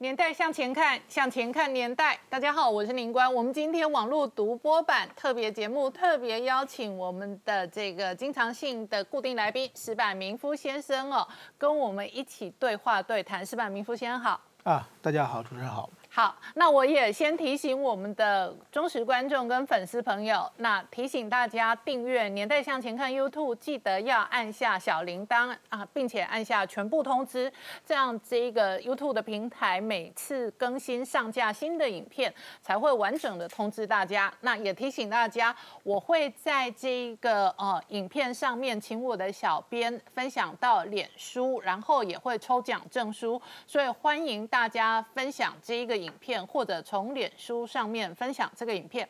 [0.00, 2.16] 年代向前看，向前看年代。
[2.30, 3.34] 大家好，我是林官。
[3.34, 11.26] 我们今天网络独播版特别节目，特别邀请我们的这个经常性的固定来宾石板明夫先生哦，
[11.58, 13.44] 跟我们一起对话对谈。
[13.44, 14.40] 石板明夫先生好。
[14.62, 15.90] 啊，大家好，主持人好。
[16.18, 27.52] 好，那我也先提醒我们的忠实观众跟粉丝朋友，那提醒大家订阅《年代向前看》YouTube，记得要按下小铃铛啊，并且按下全部通知，
[27.86, 34.34] 这样这一个 YouTube 的平台每次更新上架新的影片，才会完整的通知大家。
[34.40, 46.07] 那也提醒大家，我会在这个呃影片上面，请我的小编分享到脸书，然后也会抽奖证书，所以欢迎大家分享这一个影。
[46.08, 49.08] 影片或者从脸书上面分享这个影片。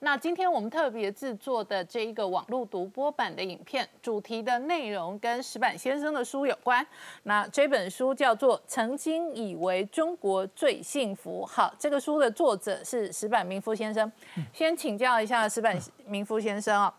[0.00, 6.84] 那今天我们特别制作的这一个网络独播版的影片，主题的内容跟石板先生的书有关。
[7.24, 11.42] 那这本书叫做《曾经以为中国最幸福》。
[11.46, 14.10] 好，这个书的作者是石板明夫先生。
[14.52, 16.94] 先请教一下石板明夫先生啊，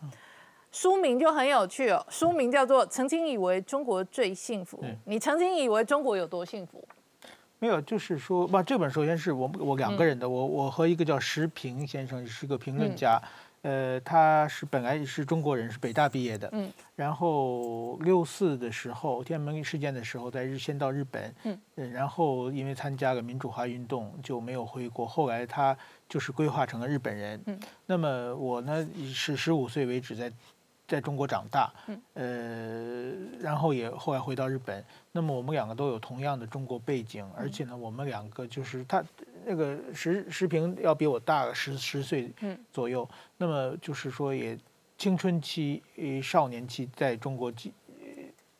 [0.70, 4.76] 书名就很有趣哦，书名叫做《曾经以为中国最幸福》。
[5.06, 6.86] 你曾经以为中国有多幸福？
[7.60, 13.20] 没有，就是说，哇，这本首先是我我两个人的，我我和一个叫石平先生，是个评论家，
[13.60, 25.76] 呃，他是本来是中国人，是北大毕业的，嗯，然后六四的时候，天安门事件的时候，在日先到日本，嗯，然后因为参加了民主化运动就没有回国，后来他
[26.08, 30.32] 就是规划成了日本人，嗯，那么我呢是十五岁为止在。
[30.90, 31.72] 在中国长大，
[32.14, 34.84] 呃，然后也后来回到日本。
[35.12, 39.00] 那么我们两个都有同样的中国背景，而且呢，我们两个就是他
[39.46, 42.32] 那个石石平要比我大十十岁
[42.72, 43.08] 左右。
[43.36, 44.58] 那么就是说，也
[44.98, 45.80] 青春期、
[46.20, 47.52] 少年期在中国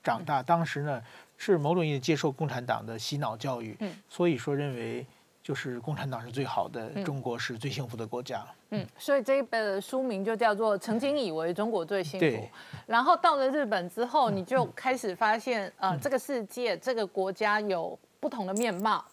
[0.00, 1.02] 长大，当时呢
[1.36, 3.76] 是某种意义接受共产党的洗脑教育，
[4.08, 5.04] 所以说认为。
[5.42, 8.44] 就是共产党是最好的，中国是最幸福的国家。
[8.70, 12.27] 嗯，所以这一本书名就叫做《曾经以为中国最幸福》。
[12.87, 19.04] 然后到了日本之后，你就开始发现，呃，这个世界、这个国家有不同的面貌。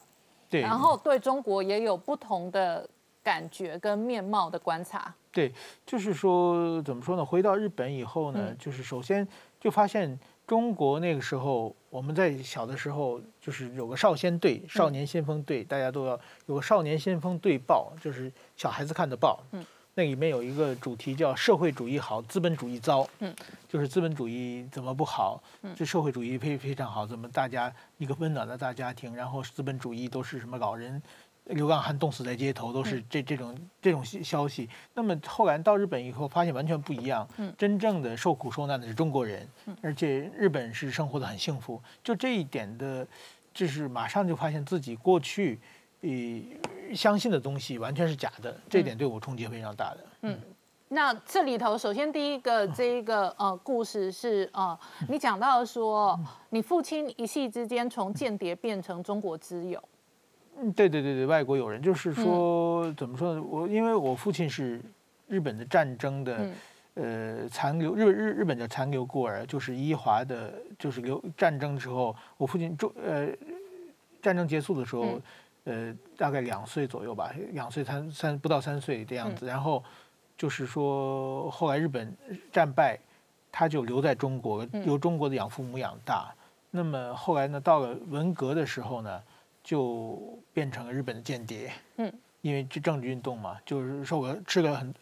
[0.50, 0.62] 对。
[0.62, 2.88] 然后对中国也有不同的
[3.24, 5.14] 感觉跟面貌的观察。
[5.32, 5.54] 对，
[5.86, 7.26] 就是说怎么说呢？
[7.26, 9.28] 回到日本以后呢，就是首先
[9.60, 10.20] 就发现。
[10.48, 19.44] 中国那个时候，我们在小的时候，就是有个少先队、少年先锋队，大家都要有个少年先锋队报，就是小孩子看的报。
[19.52, 19.66] 嗯，
[19.96, 23.06] 那里面有一个主题叫“社会主义好，资本主义糟”。
[23.20, 23.36] 嗯，
[23.68, 25.44] 就是资本主义怎么不好？
[25.64, 31.02] 嗯，这社会主义非非常好，怎么大家一个温暖的大家庭，然后资本主义都是什么老人？
[31.50, 34.70] 流浪汉冻死在街头，都是这这种这种消息。
[34.94, 37.28] 那么后来到日本以后，发现完全不一样。
[37.38, 39.48] 嗯，真正的受苦受难的是中国人，
[39.82, 41.82] 而且日本是生活的很幸福。
[42.04, 43.08] 就这一点的，
[43.54, 45.60] 就是马上就发现自己过去，
[46.02, 46.10] 呃，
[46.94, 48.56] 相信的东西完全是假的。
[48.70, 50.06] 这点对我冲击非常大的。
[50.24, 50.40] 嗯，
[50.90, 56.20] 那这里头首先第一个这一个呃故事是呃，你讲到说
[56.50, 59.82] 你父亲一夕之间从间谍变成中国之友。
[60.60, 63.44] 嗯，对对对对，外国友人就是说，怎么说呢？
[63.44, 64.82] 我因为我父亲是
[65.28, 66.50] 日本的战争的，
[66.96, 73.28] 呃，残留日日日本的残留孤儿，就是伊华的，就是留战争的时候，我父亲中呃，
[74.22, 75.22] 战争结束的时候，
[75.66, 79.46] 呃，大概两岁左右吧，两岁三三不到三岁这样子。
[79.46, 79.84] 然后
[80.36, 82.12] 就是说，后来日本
[82.52, 82.98] 战败，
[83.52, 86.34] 他就留在中国，由中国的养父母养大。
[86.72, 89.22] 那么后来呢，到了文革的时候呢？
[89.68, 90.18] 就
[90.54, 94.94] 变成了日本的间谍，嗯，因为这政治运动嘛，就是受了吃了很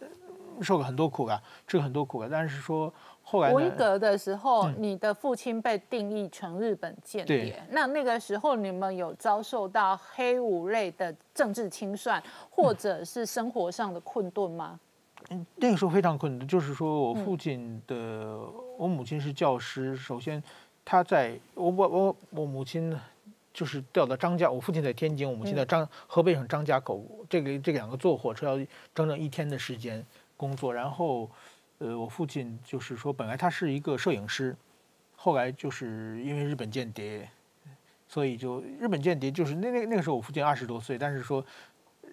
[0.59, 2.27] 受了很多苦啊，吃了很多苦啊。
[2.31, 14.79] 但是说后来文革的时候，你的父亲被定义成日本间谍，那那个时候你们有遭受到黑五类的政治清算，或者是生活上的困顿吗？
[15.29, 18.35] 嗯，那个时候非常困难，就是说我父亲的，
[18.79, 20.41] 我母亲是教师，首先
[20.83, 22.99] 他在我我我我母亲。
[23.55, 30.05] 就是调到张家，我父亲在天津，我母亲在张河北省张家口，这个这两个坐火车要整整一天的时间
[30.35, 30.73] 工作。
[30.73, 31.31] 然后，
[31.77, 34.53] 呃，我父亲就是说，本来他是一个摄影师，
[35.15, 37.29] 后来就是因为日本间谍，
[38.09, 41.41] 所以就日本间谍就是那那那个时候我父亲二十多岁，但是说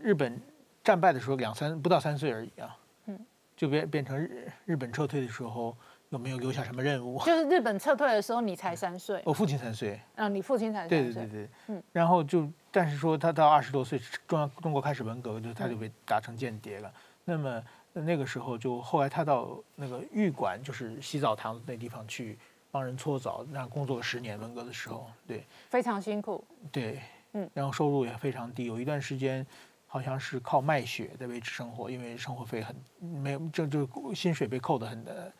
[0.00, 0.41] 日本
[0.85, 3.19] 战败的时候两三不到三岁而已啊，嗯，
[3.56, 5.77] 就变变成日日本撤退的时候。
[6.12, 7.19] 有没有留下什么任务？
[7.25, 9.23] 就是日本撤退的时候，你才三岁。
[9.25, 9.99] 我父亲三岁。
[10.14, 11.05] 啊，你父亲才三岁。
[11.05, 11.49] 对对对对。
[11.69, 11.82] 嗯。
[11.91, 13.99] 然后就，但是说他到二十多岁，
[14.29, 16.93] 中央中国开始文革，就他就被打成间谍了。
[17.25, 17.64] 那么
[17.94, 22.38] 那个时候，就后来他到那个浴馆，就是洗澡堂那地方去
[22.70, 24.38] 帮人搓澡，那工作了十年。
[24.38, 25.47] 文革的时候，对。
[25.70, 26.44] 非常辛苦。
[26.70, 27.00] 对。
[27.32, 29.47] 嗯，然后收入也非常低，有一段时间
[29.87, 35.32] 好像是靠卖血在维持生活，因为生活费很没有，这就薪水被扣的很的，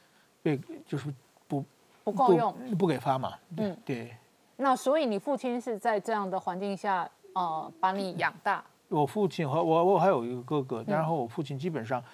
[0.43, 1.13] 被就是
[1.47, 1.65] 不
[2.05, 4.17] 不够用，不给发嘛，嗯，对。
[4.57, 8.65] 那所以你父亲是在这样的环境下，呃，把你养大。
[8.89, 12.05] 我父亲和我，我还有一个哥哥，然后我父亲基本上，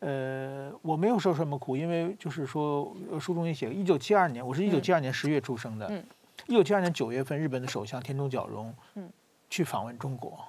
[0.00, 6.04] 呃，我没有受什么苦，因为就是说书中也写，一九七二年，我是一九七二年十月出生的，嗯，
[6.46, 9.10] 一九七二年九月份，日本的首相田中角荣，嗯，
[9.48, 10.44] 去访问中国，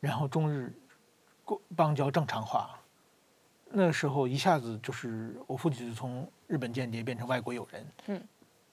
[0.00, 0.72] 然后中日
[1.76, 2.77] 邦交正常化，
[3.70, 8.22] 那时候一下子就是我父亲就从日本间谍变成外国友人，嗯，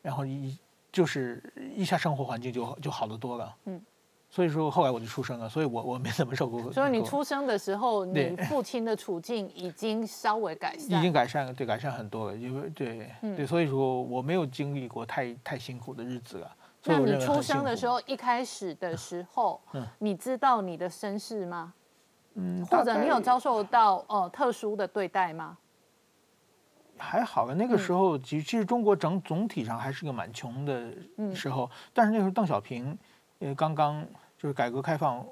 [0.02, 0.58] 然后一
[0.92, 3.82] 就是一下生活环境就就好得多了，嗯。
[4.28, 6.70] 所以说后来我就出生了，所以我我没怎么受过。
[6.74, 12.36] 所以你出生的时候，你父亲的处境已经稍微改善，已经改善了，对，改善很多了。
[12.36, 16.54] 因为对对，所以说我没有经历过太太辛苦的日子了。
[16.84, 19.62] 那你出生的时候，一开始的时候，
[20.00, 21.74] 你知道你的身世吗？
[21.78, 21.85] 嗯，
[22.70, 25.58] 或者你有遭受到呃特殊的对待吗？
[26.98, 30.94] 还好了，那个时候其实其实中国整总体上还是个蛮穷的
[31.34, 32.98] 时候，但是那时候邓小平
[33.40, 34.06] 呃刚刚。
[34.38, 35.26] 就是改革开放，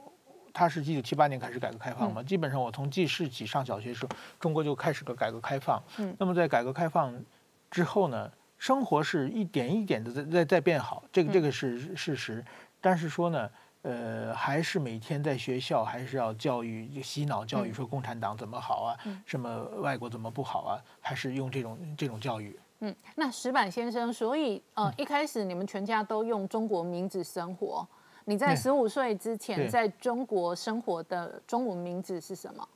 [0.53, 4.09] 他是一九七八年开始改革开放嘛，基本上我从记事起上小学时候，
[4.39, 5.83] 中国就开始个改革开放。
[5.97, 7.13] 嗯，那么在改革开放
[7.69, 12.43] 之后呢，生活是一点一点的在在在变好，这个这个是事实。
[12.79, 13.47] 但是说呢，
[13.83, 22.57] 呃，还是每天在学校还是要教育洗脑教育，说共产党怎么好啊，什么外国怎么不好啊，还是用这种这种教育。
[22.79, 27.87] 嗯，那石板先生，所以呃，一开始你们全家都用中国名字生活。
[28.25, 32.67] 你在十五岁之前在中国生活的中文名字是什么？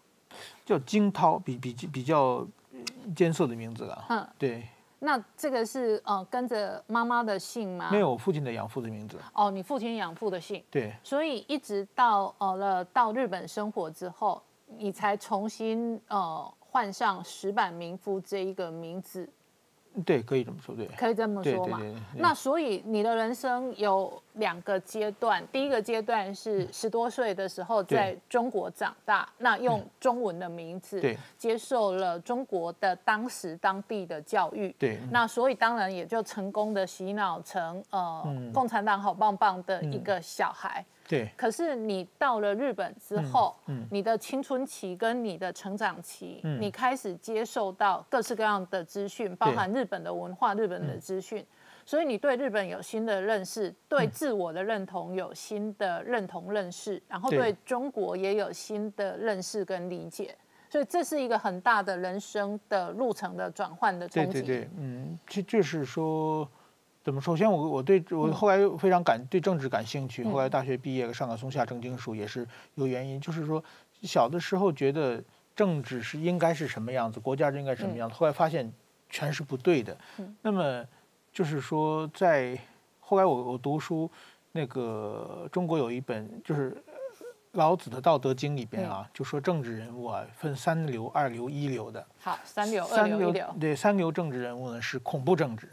[0.65, 2.45] 叫金涛，比比比较
[3.15, 4.06] 艰涩的名字了。
[4.09, 4.68] 嗯，对。
[4.99, 7.89] 那这个是呃跟着妈妈的姓吗？
[7.91, 9.17] 没有，父亲的养父的名字。
[9.33, 10.63] 哦，你父亲养父的姓。
[10.71, 10.94] 对。
[11.03, 14.41] 所以一直到呃了到日本生活之后，
[14.77, 19.29] 你才重新呃换上石板民夫这一个名字。
[20.05, 21.81] 对，可以这么说，对，可以这么说嘛。
[22.15, 31.01] 那所以你的人生有两个阶段，第一个阶段是十多岁的时候在中国长大，那用中文的名字，
[31.38, 38.24] 接受了中国的当时当地的教育，对，那所以当然也就成功的洗脑成呃
[38.54, 40.86] 共产党好棒棒的一个小孩。
[41.10, 43.56] 对，可是你到了日本之后，
[43.90, 51.45] 你的青春期跟你的成长期，你开始接受到各式各样的资讯，包含日本的文化、日本的资讯，
[51.88, 60.36] 所以你对日本有新的认识，对自我的认同有新的认同认识，然后对中国也有新的认识跟理解，
[60.69, 64.34] 所以这是一个很大的人生的路程的转换的冲击。
[64.34, 66.48] 对对对，嗯，就就是说。
[67.04, 67.22] 怎么？
[67.22, 70.25] 首先，我我对我后来非常感对政治感兴趣。
[70.25, 72.45] 后来大学毕业上了松下正经书，也是
[72.75, 73.18] 有原因。
[73.22, 73.63] 就是说，
[74.01, 75.24] 小的时候觉得
[75.56, 78.16] 政治是应该是什么样子，国家应该什么样子。
[78.16, 78.69] 后来发现
[79.10, 79.98] 全是不对的。
[80.42, 80.86] 那么
[81.38, 82.57] 就是说，在
[83.00, 84.10] 后来我我读书，
[84.54, 86.75] 那个中国有一本就是
[87.51, 92.04] 老子的《道德经》里边啊，就说政治人物啊分三流、二流、一流的。
[92.19, 93.56] 好，三流、二流、一流。
[93.60, 95.69] 对，三流政治人物呢是恐怖政治。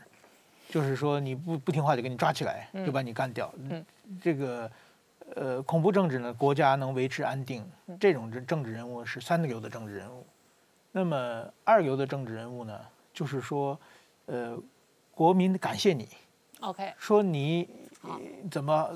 [0.69, 3.51] 就是说，你不不听话就给你抓起来，就把你干掉。
[3.57, 3.83] 嗯，
[4.21, 4.71] 这个，
[5.35, 7.67] 呃，恐怖政治呢，国家能维持安定，
[7.99, 10.27] 这种政政治人物是三流的政治人物。
[10.93, 12.79] 那么二流的政治人物呢，
[13.15, 13.81] 就是说，
[14.27, 14.59] 呃，
[15.15, 16.09] 国民感谢你
[16.61, 17.69] ，OK，说你
[18.51, 18.91] 怎么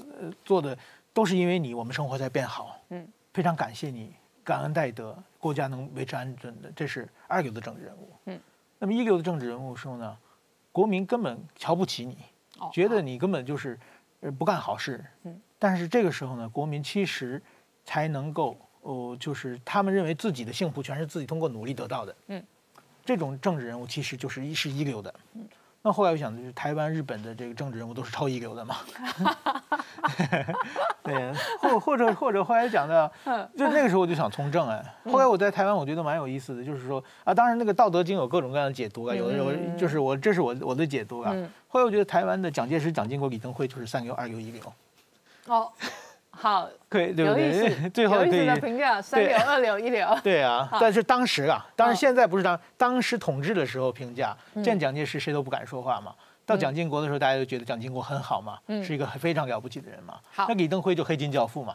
[0.44, 0.76] 做的
[1.12, 2.76] 都是因为你，我们生活在变好。
[2.90, 8.10] 嗯，非常感谢你，感恩戴德，国家能维持安定的，这是二流的政治人物。
[8.26, 8.40] 嗯，
[8.78, 10.16] 那么一流的政治人物说呢？
[10.72, 12.16] 国民根本瞧不起你，
[12.72, 13.78] 觉得你根本就是
[14.38, 15.04] 不干好事。
[15.22, 17.40] 嗯，但是这个时候呢，国民其实
[17.84, 22.16] 才能够哦，就是他们认为自己的幸福全是自己通过努力得到的。
[22.26, 22.44] 嗯，
[23.04, 25.14] 这种政治人物其实就是一是一流的。
[25.34, 25.37] 嗯。
[25.82, 28.76] 那后来我想，就是台湾、日本的这个政治人物都是超一流的嘛。
[31.02, 33.10] 对，或或者或者后来讲的，
[33.56, 34.84] 就那个时候我就想从政哎。
[35.04, 41.34] 后来我在台湾，我觉得蛮有意思的，就是说啊，当然那个《道德经》有各种各样的解读啊，有的时候就是我这是我我的解读啊。
[41.68, 44.62] 后来我觉得台湾的蒋介石、蒋经国、李登辉就是三流、二流、一流。
[45.46, 45.70] 哦。
[46.40, 47.90] 好，可以，对不对？
[47.90, 50.06] 最后可以评价三流、二流、一流。
[50.22, 56.14] 对 啊，但是当时啊，当然现在不是当当时统治的时候评价，见蒋介石谁都不敢说话嘛。
[56.46, 60.14] 到蒋经国的时候，大家都觉得蒋经国很好嘛，是一个非常了不起的人嘛。
[60.32, 61.74] 好，那李登辉就黑金教父嘛。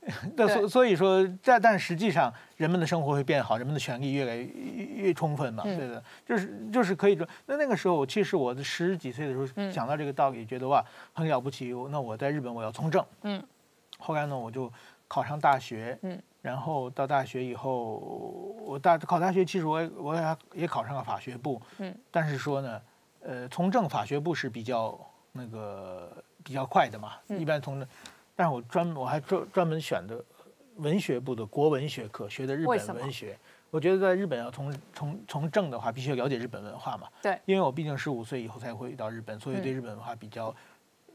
[0.36, 0.46] 对。
[0.46, 4.46] 那所所以说，在但实际上，人们的生活会变好，人们的权利越来越
[5.06, 5.62] 越充分嘛。
[5.62, 11.72] 对的，就是就是可以说，那那个时候，其实我的十几岁的时候想到这个道理，觉得哇很了不起。
[11.90, 13.42] 那我在日本我要从政，嗯，
[13.98, 14.72] 后来呢，我就
[15.06, 17.96] 考上大学，嗯，然后到大学以后，
[18.64, 22.80] 我大考大学，其实我我也也考上了法学部，嗯，但是说呢，
[23.22, 24.98] 呃，从政法学部是比较
[25.32, 26.10] 那个
[26.42, 27.88] 比较快的嘛，一般从政，
[28.36, 30.24] 但是我专我还专专门选的
[30.76, 33.38] 文学部的国文学科，学的日本文学。
[33.70, 37.06] 我觉得在日本要从从从政的话，必须要了解日本文化嘛。
[37.22, 40.52] 对，因为我毕竟十五岁以后才会到日本，所以对日本文化比较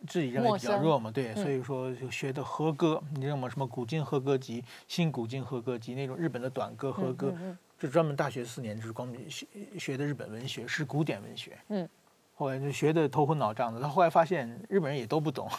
[0.07, 1.11] 自己认为比较弱嘛。
[1.11, 3.49] 对，所以说就学的和歌，你知道吗？
[3.49, 7.35] 什么古今和歌集、新古今和歌集那种日本的短歌和歌，
[7.77, 9.45] 就专门大学四年就是光学
[9.77, 11.57] 学的日本文学，是古典文学。
[11.67, 11.89] 嗯。
[12.37, 15.49] 后来就学的头昏脑胀的，他后来发现日本人也都不懂，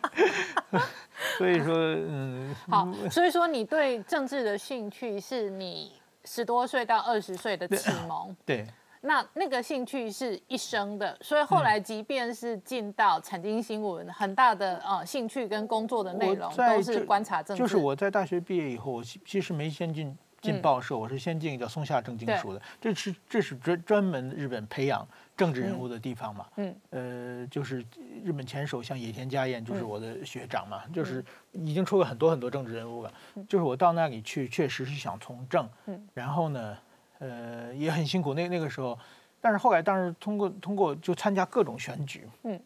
[1.38, 5.92] 所以说，嗯，好，所以说你对政治的兴趣是你
[6.24, 8.66] 十多岁到二十岁的启蒙，对，
[9.00, 17.62] 那那个兴趣是一生的，所以后来即便是进到产经新闻，很大的呃兴趣跟工作的内容都是观察政治。
[17.62, 25.06] 就是我在大学毕业以后，我其实没先进进报社，我是先进叫松下正经书的，这是这是专专门日本培养。
[25.36, 27.78] 政治人物的地方嘛，嗯，呃，就是
[28.24, 33.12] 日本前首相野田佳彦，就是我的学长嘛，就是已经出过很多很多政治人物了，
[33.48, 36.76] 就是我到那里去，确实是想从政，嗯，然后呢，
[37.20, 38.98] 呃，也很辛苦，那那个时候，
[39.40, 42.60] 但是后来，当时通过通过就参加各种选举，嗯，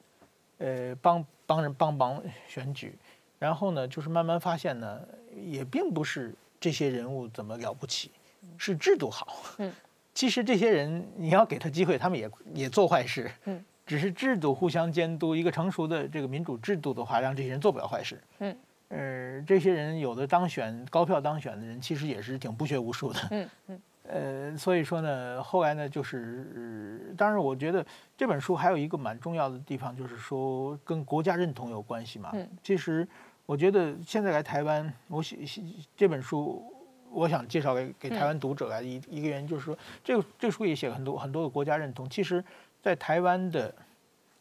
[0.57, 2.97] 呃，帮帮人帮忙选举，
[3.38, 4.99] 然后呢，就是慢慢发现呢，
[5.37, 8.12] 也并不是这些人物怎么了不起，
[8.57, 9.26] 是制度好，
[9.59, 9.73] 嗯。
[10.14, 13.31] 其实这些人，你要给他机会，他们也也做坏事。
[13.47, 18.23] 嗯，只是制度互相监督，一个成熟的这个民主制度的话，让这些人做不了坏事。
[18.40, 18.57] 嗯，
[18.90, 23.21] 呃，这些人有的当选高票当选的人，其实也是挺不学无术的。
[23.31, 23.81] 嗯嗯。
[24.04, 32.33] 呃，所以说呢，后来呢，就是当然，我觉得这本书还有一个蛮重要的地方，就是说跟国家认同有关系嘛。
[32.35, 32.47] 嗯。
[32.62, 33.09] 其实
[33.53, 35.61] 我觉得现在来台湾，我写写
[35.95, 36.65] 这本书。
[37.11, 42.09] 我想介绍给给台湾读者来一一个原因，就是说，这个这个书也写了很多很多的国家认同。
[42.09, 42.43] 其实，
[42.83, 43.75] 在台湾的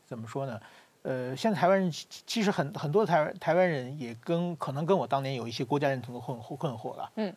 [0.05, 0.57] 怎么说呢？
[1.01, 7.11] 呃，现在台湾人其实很很多台湾台湾人也跟可能跟我当年有一些国家认同的困惑困惑了。
[7.15, 7.35] 嗯，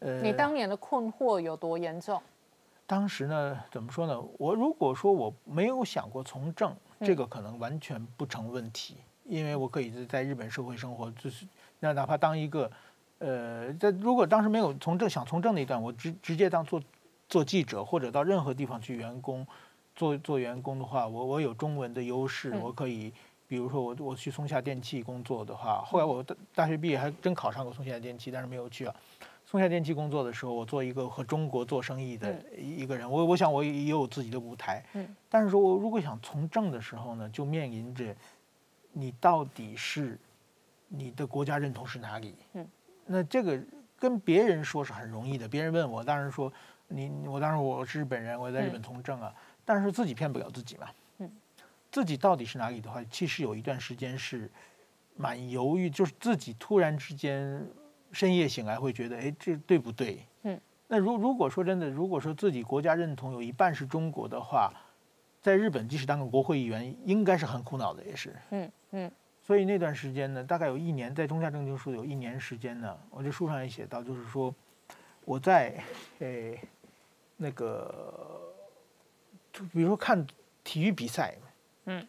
[0.00, 2.20] 呃，你当年的困惑有多严重？
[2.86, 4.22] 当时呢，怎么说呢？
[4.36, 11.46] 我如果说我没有想过从政，这个可能完全不成问题，因为我可以在在日本社会生活，就是
[11.80, 12.70] 那哪怕当一个。
[13.20, 16.82] 呃，在如果当时没有从政想从政那一段，我直直接当做
[17.26, 19.46] 做记者或者到任何地方去员工
[19.94, 23.10] 做做员工的话，我我有中文的优势，我可以，
[23.46, 28.94] 比如说我我去松下电器工作的话，后来我大大学毕业还真考上过松下电器，但是没有去啊。
[29.46, 38.14] 松下电器工作的时候，我做一个和中国做生意的一个人，我我想我也有自己的舞台，嗯，但是说我如果想从政的时候呢，就面临着
[38.96, 40.16] 你到底是
[40.88, 42.66] 你的国家认同是哪里，嗯。
[43.04, 43.60] 那这个
[43.98, 46.50] 跟别人说是很容易的，别人问我，当然说
[46.88, 49.34] 你，我当时我是日本人，我在日本从政啊，
[49.64, 50.86] 但是自己骗不了自己嘛。
[51.18, 51.30] 嗯，
[51.90, 54.50] 自己到底是哪里的话，其实有一段时间是
[55.16, 57.66] 蛮犹豫，就是自己突然之间
[58.12, 60.24] 深夜醒来会觉得，哎，这对不对？
[60.44, 60.58] 嗯，
[60.88, 64.72] 那如如果说真的，如果说自己国家认同有一半是中国的话，
[65.44, 68.34] 在日本即使当个国会议员，应该是很苦恼的，也是。
[68.48, 69.12] 嗯嗯。
[69.42, 74.54] 所以那段时间呢，大概有一年，在中下正经书有一年时间呢，我这书上也写到，就是说
[75.26, 75.78] 我在
[76.20, 76.58] 诶
[77.36, 78.40] 那个，
[79.70, 80.26] 比如说看
[80.64, 81.34] 体育比赛，
[81.84, 82.08] 嗯，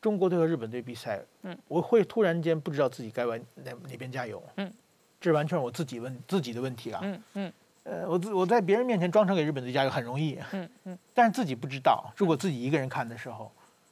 [0.00, 4.72] 中国队和日本队比赛，嗯，我会突然间不知道自己该往哪哪边加油，嗯，
[5.20, 7.52] 这完全是我自己问自己的问题啊，嗯嗯，
[7.84, 13.50] 呃，我自我在别人面前装成给日本队加油很容易，嗯嗯，但是自己不知道，如果自己一个人看的时候，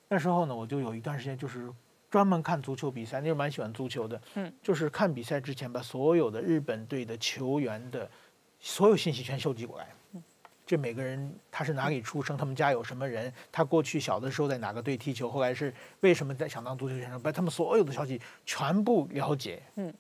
[0.09, 1.71] 那时候呢，我就有一段时间就是。
[2.11, 4.21] 专门看足球比赛，那时候蛮喜欢足球的。
[4.35, 8.11] 嗯，就是看比赛之前，把所有的日本队的球员的
[8.59, 9.87] 所有信息全收集过来。
[10.15, 10.23] 嗯，
[10.67, 19.63] 这每个人他是哪里出生，他们家有什么人，他过去小的时候在哪个队踢球，后来是为什么在想当足球选手，把他们所有的消息全部了解。
[19.77, 19.95] 嗯，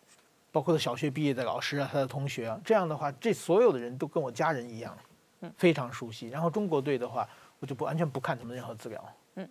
[0.52, 4.96] 包括他小学毕业的老师啊，他的同学啊，这样的话，这所有的人都跟我家人一样，
[5.56, 6.28] 非常熟悉。
[6.28, 7.28] 然后中国队的话，
[7.58, 9.04] 我就不完全不看他们任何资料。
[9.36, 9.48] 嗯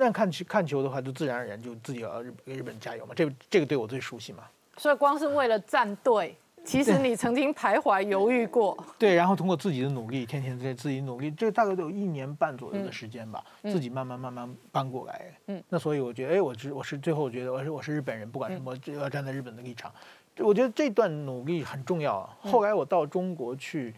[0.00, 3.12] 那看球看球的话，就自然而然就自己要日给日本加油嘛。
[3.16, 4.44] 这这个队我最熟悉嘛。
[4.76, 8.78] 所以光是为了站队，其实你曾经徘徊犹豫过。
[8.96, 15.34] 对，然后通过自己的努力，天天在自己努力，这大概都有一年半左右的时间吧，自己慢慢慢慢搬过来。
[15.48, 15.60] 嗯。
[15.68, 19.92] 那所以我觉得，哎，我是我是最后我觉得我是我是日本人，不管什么，只要站在日本的立场，
[20.40, 22.28] 我觉得这段努力很重要。
[22.40, 23.94] 后来我到中国去，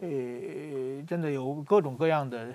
[0.00, 0.08] 呃，
[1.06, 2.48] 真的有各种各样的，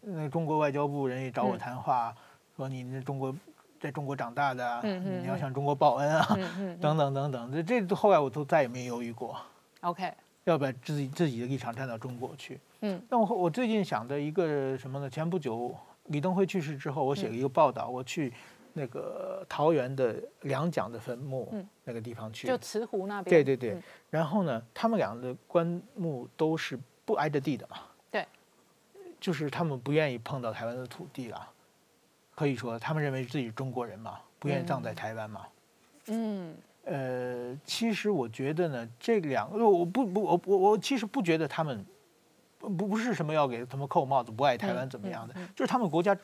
[0.00, 2.14] 那中国外交部人也找我谈话。
[2.56, 3.34] 说你那中国，
[3.78, 6.38] 在中国长大的啊，你要向中国报恩啊，
[6.80, 9.36] 等等等等，这这后来我都再也没犹豫过。
[9.82, 10.10] OK，
[10.44, 12.58] 要把自己自己的立场站到中国去。
[12.80, 15.10] 嗯，但我我最近想的一个什么呢？
[15.10, 15.74] 前不久
[16.06, 18.32] 李登辉去世之后，我写了一个报道，我去
[18.78, 21.50] 那个桃园的两蒋的坟墓
[21.82, 23.34] 那个地方去，就慈湖那边。
[23.34, 23.80] 对对对，
[24.10, 27.78] 然后呢，他们俩的棺木都是不挨着地的嘛。
[28.10, 28.26] 对，
[29.18, 31.48] 就是他们不愿意碰到台湾的土地了，
[32.34, 35.46] 可以说他们认为自己是中国人嘛，不愿意葬在台湾嘛。
[36.08, 36.54] 嗯。
[36.84, 41.84] 呃，其实我觉得呢，这两个我不不我我我其实不觉得他们
[42.58, 46.16] 不不是什么要给他们扣帽子不爱台湾怎么样的，就是他们国家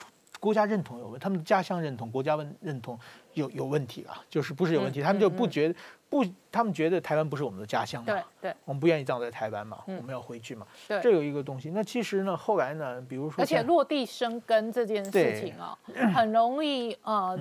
[0.42, 2.98] 国家认同有问，他们的家乡认同国家问认同
[3.34, 5.74] 有有问题啊，就是不是有问题，他们就不觉得
[6.08, 11.70] 不，他们觉得台湾不是我们的家乡嘛，对对，我们不愿意葬在台湾嘛，我们要回去嘛，对，这有一个东西。
[11.70, 15.78] 那其实呢，后来呢，比如说，而且落地生根这件事情啊，
[16.12, 17.38] 很容易呃。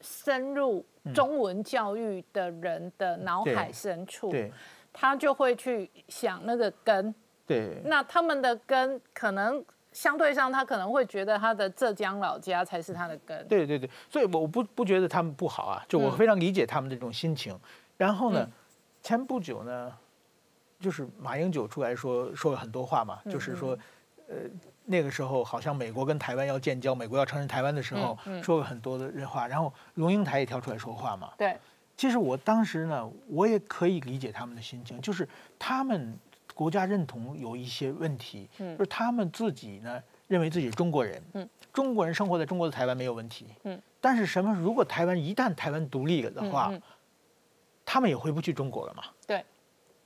[0.00, 4.32] 深入中文教育的人的脑海深处，
[4.92, 7.12] 他就会去想那个根。
[7.44, 9.60] 对，那他们的根可能
[9.92, 13.46] 相对上，他可能会觉得他的浙江老家才是他的根。
[13.48, 17.58] 对对对，所以我不不觉得他们不好啊，就我非常理解他们这种心情。
[17.96, 18.48] 然后呢，
[19.02, 19.92] 前不久呢，
[20.80, 23.78] 就是马英九出来说说了很多话嘛，就是说，
[24.28, 24.36] 呃。
[24.90, 31.30] 那个时候好像美国跟台湾要建交，美国要承认台湾的时候，说了很多的话，然后龙应台也跳出来说话嘛。
[31.36, 31.54] 对，
[31.94, 35.28] 其实我当时呢，我也可以理解他们的心情，就是
[35.58, 36.18] 他们
[36.58, 41.22] 国家认同有一些问题，就是他们自己呢认为自己是中国人，
[41.72, 43.46] 中国人生活在中国的台湾没有问题，
[44.00, 44.52] 但是什么？
[44.54, 46.72] 如果台湾一旦台湾独立了的话，
[47.84, 49.04] 他们也回不去中国了嘛。
[49.24, 49.44] 对，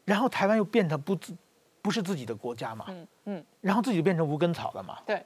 [0.05, 1.35] 然后台湾又变得不自。
[1.81, 5.21] 不是自己的国家嘛，嗯嗯，然后自己就变成无根草了嘛，对，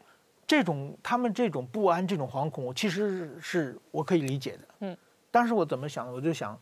[0.46, 4.96] 这种他们这种不安、这种惶恐，其实是我可以理解的，嗯，
[5.30, 6.58] 当时我怎么想，我就想，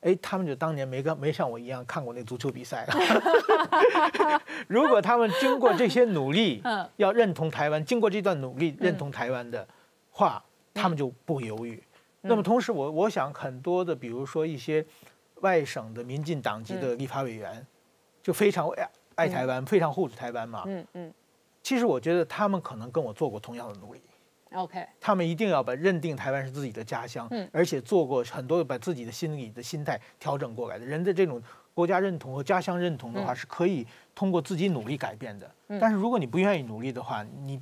[0.00, 2.86] 哎，他们就当年没跟没像我一样看过那足球比赛，
[4.68, 9.66] 如果他们经过这些努力， 嗯，要认同台湾，经过这段努力认同台湾的
[10.10, 11.82] 话，他们就不犹豫。
[12.20, 14.84] 那么同时，我我想很多的，比如说一些
[15.40, 17.66] 外省的民进党籍的立法委员，
[18.22, 18.68] 就非常
[19.16, 20.62] 爱台湾，非常护着台湾嘛。
[20.66, 21.12] 嗯嗯，
[21.62, 24.00] 其实我觉得他们可能跟我做过同样的努力。
[24.54, 30.84] OK，他们一定要把认定台湾是自己的家乡，嗯，而且做过很多把自己的心理的心态调整过来的。
[30.84, 31.42] 人的这种
[31.74, 35.50] 国家认同和家乡认同的话，是可以通过自己努力改变的。
[35.80, 37.60] 但是如果你不愿意努力的话，你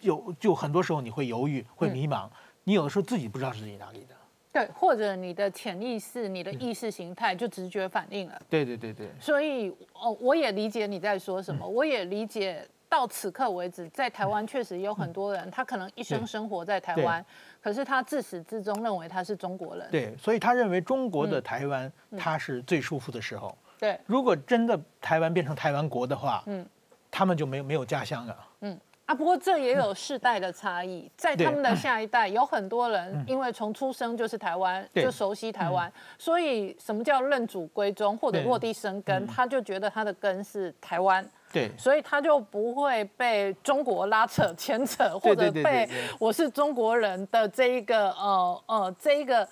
[0.00, 2.28] 有就很多时候你会犹豫，会迷茫，
[2.64, 4.14] 你有的时候自己不知道是自己哪里的。
[4.52, 8.40] 对，或者你的潜意识、你的意识形态就直觉反应了。
[8.48, 9.10] 对对对对。
[9.20, 17.24] 所以哦，我也理解你在说什么，我也理解到此刻为止，在台湾确实有很多人，他可能一生生活在台湾，
[17.60, 19.88] 可是他自始至终认为他是中国人。
[19.90, 23.56] 对，所以他认为中国的台湾他是最舒服的时候。
[23.78, 26.66] 对，如果真的台湾变成台湾国的话，嗯，
[27.10, 28.46] 他们就没有没有家乡了。
[28.60, 28.80] 嗯。
[29.06, 49.48] 啊，不过这也有世代的差异，在他们的下一代，有很多人因为从出生就是台湾，就熟悉台湾，所以什么叫认祖归宗或者落地生根，他就觉得他的根是台湾，对，所以他就不会被中国拉扯牵扯，或者被我是中国人的这一个呃呃这一个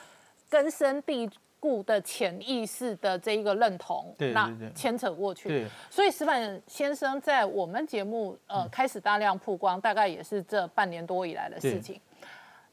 [0.48, 1.30] 根深蒂。
[1.64, 11.98] 固的潜意识的这一个认同，那牵扯过去，所以石板先生在我们节目呃开始大量曝光，大概也是这半年多以来的事情。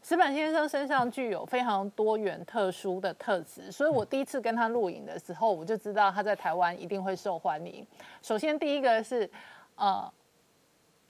[0.02, 7.86] 石板先生身上具有非常多元特殊的特质，所以我第一次跟他录影的时候，我就知道他在台湾一定会受欢迎。
[8.22, 9.30] 首先第一个是
[9.76, 10.12] 呃。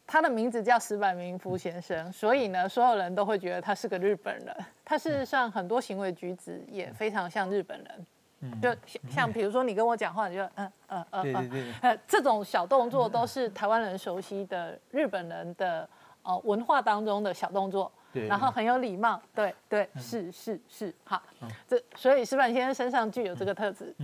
[0.08, 4.54] 他的名字叫石板明夫先生，所以呢，所有人都会觉得他是个日本人。
[4.84, 8.76] 他事实上很多行为举止也非常像日本人，就
[9.10, 15.88] 像比如说你跟我讲话，你就嗯嗯嗯嗯，这种小动作都是台湾人熟悉的日本人的
[16.24, 21.22] 呃文化当中的小动作，然后很有礼貌，对对是是是，好，
[21.68, 23.96] 这所以石板先生身上具有这个特质。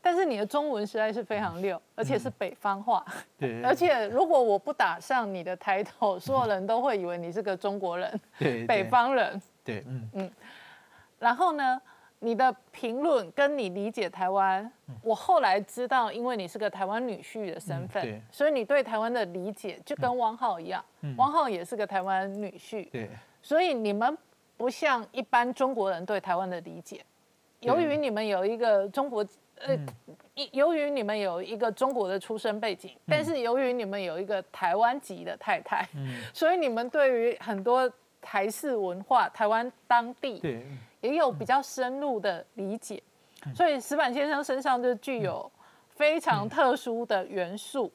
[0.00, 3.04] 但是你的中文实在是非常溜，而且是北方话。
[3.36, 3.60] 对。
[3.64, 8.20] 而且如果我不打上你的抬头，所有人都会以为你是个中国人。
[8.38, 8.64] 对。
[8.66, 9.42] 北方人。
[9.64, 10.30] 对，嗯嗯。
[11.18, 11.80] 然后呢，
[12.20, 14.70] 你的评论跟你理解台湾，
[15.02, 20.84] 我后来知道，因为你是个台湾女婿的身份，所以你对台湾的理解就跟汪浩一样。
[21.02, 21.14] 嗯。
[21.16, 22.88] 汪浩也是个台湾女婿。
[22.90, 23.08] 对。
[23.42, 24.16] 所以你们
[24.56, 27.04] 不像一般中国人对台湾的理解，
[27.60, 29.26] 由于你们有一个中国。
[29.58, 29.74] 呃，
[30.52, 35.88] 由于你们有一个中国的出生背景，但是由于你们有一个台湾籍的太太，
[36.34, 40.66] 所以你们对于很多台式文化、台湾当地对，
[41.06, 43.02] 也有比较深入的理解，
[43.54, 45.50] 所以石板先生身上就具有
[45.90, 47.90] 非常特殊的元素。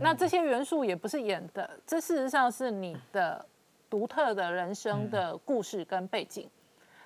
[0.00, 3.44] 那这些元素也不是演的，这事实上是你的
[3.88, 6.48] 独特的人生的故事跟背景。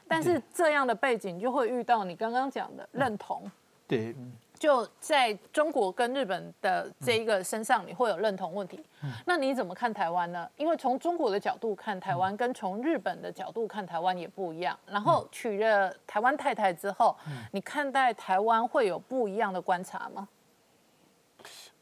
[0.08, 3.50] 但是这样的背景就会遇到你刚刚讲的认同，
[3.86, 4.14] 对，
[4.62, 8.80] 就在中国跟日本的这一个身上，你会有认同问题。
[9.26, 10.48] 那你怎么看台湾呢？
[10.56, 14.78] 因为从中国的角度看台湾，跟从日本的角度看台湾也不一样。
[14.86, 17.16] 然后娶了台湾太太之后，
[17.50, 20.28] 你看待台湾会有不一样的观察吗？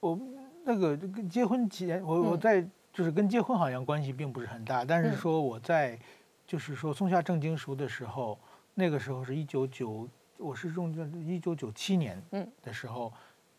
[0.01, 0.19] 我
[0.65, 5.99] 那个跟结婚前，我我在就是跟结婚好像关系并不是很大，但是说我在
[6.47, 8.39] 就是说松下正经书的时候，
[8.73, 10.09] 那个时候是一九九，
[10.41, 10.93] 我是中
[11.25, 12.21] 一九九七年
[12.63, 13.13] 的时候，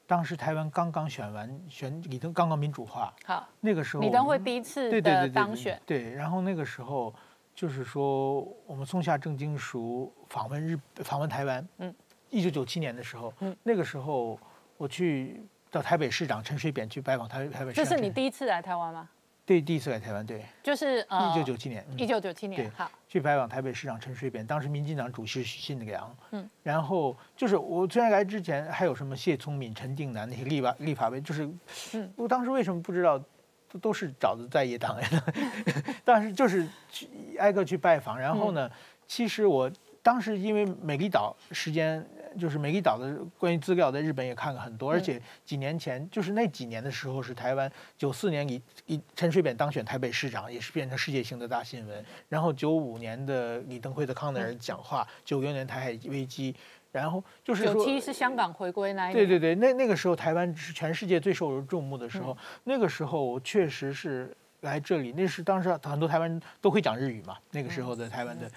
[0.08, 7.14] 当时台湾刚刚选完选李登刚刚民主化，好，那个时候李登辉第一次的当选，对，然后那个时候
[7.54, 11.96] 就是说我们松下正经书访问日访问台湾，嗯，
[12.30, 14.40] 一九九七年的时候，嗯，那个时候
[14.78, 15.42] 我去。
[15.74, 19.08] 到台北市长陈水扁去拜访台台北市长，这是你第一次来台湾吗？
[19.52, 31.50] 对，第一次来台湾，对，就是一九九七年，一九九七年，对好，去拜访台北市长陈水扁，当时民进党主席许信良，嗯，然后就是我虽然来之前还有什么谢聪敏、陈定南那些立法立法委，就是，
[31.92, 33.22] 嗯，我当时为什么不知道，
[33.70, 35.10] 都都是找的在野党呀，
[36.06, 38.72] 但是就是去挨个去拜访，然后呢，
[39.06, 39.70] 其实我
[40.02, 42.02] 当时因为美丽岛时间。
[42.40, 52.06] 就是美丽岛的关于资料，在日本也看了很多，而且几年前，就是那几年的时候，是台湾九四年以以陈水扁当选台北市长，也是变成世界性的大新闻。
[52.30, 56.56] 然后九五年的李登辉的康奈尔讲话，九六年台海危机，
[56.92, 68.50] 然后就是九七是香港回归那一对对对，那那个时候台湾是全世界最受人注目的时候，那个时候确实是来这里，那是当时很多台湾都会讲日语嘛，那个时候的台湾的。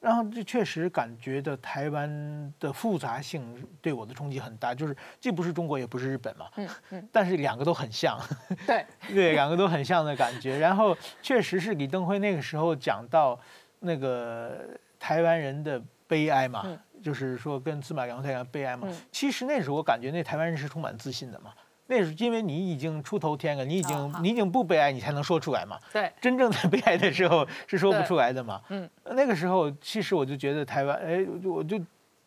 [0.00, 8.20] 然后这确实感觉的台湾的复杂性对我的冲击很大，就是既不是中国也不是日本嘛，嗯嗯，但是两个都很像，
[8.66, 10.58] 对 对，两个都很像的感觉。
[10.58, 13.38] 然后确实是李登辉那个时候讲到
[13.80, 14.68] 那个
[15.00, 16.64] 台湾人的悲哀嘛，
[17.02, 18.86] 就是说跟司马辽太一样悲哀嘛。
[19.10, 21.52] 其实那时候我感觉那台湾人是充满自信的嘛。
[21.86, 25.78] 那是因为你已经出头天了，你已经你已经不悲哀，你才能说出来嘛。
[25.92, 28.60] 对， 真正在悲哀的时候是说不出来的嘛。
[28.68, 31.78] 嗯，那个时候其实我就觉得台湾，哎，我就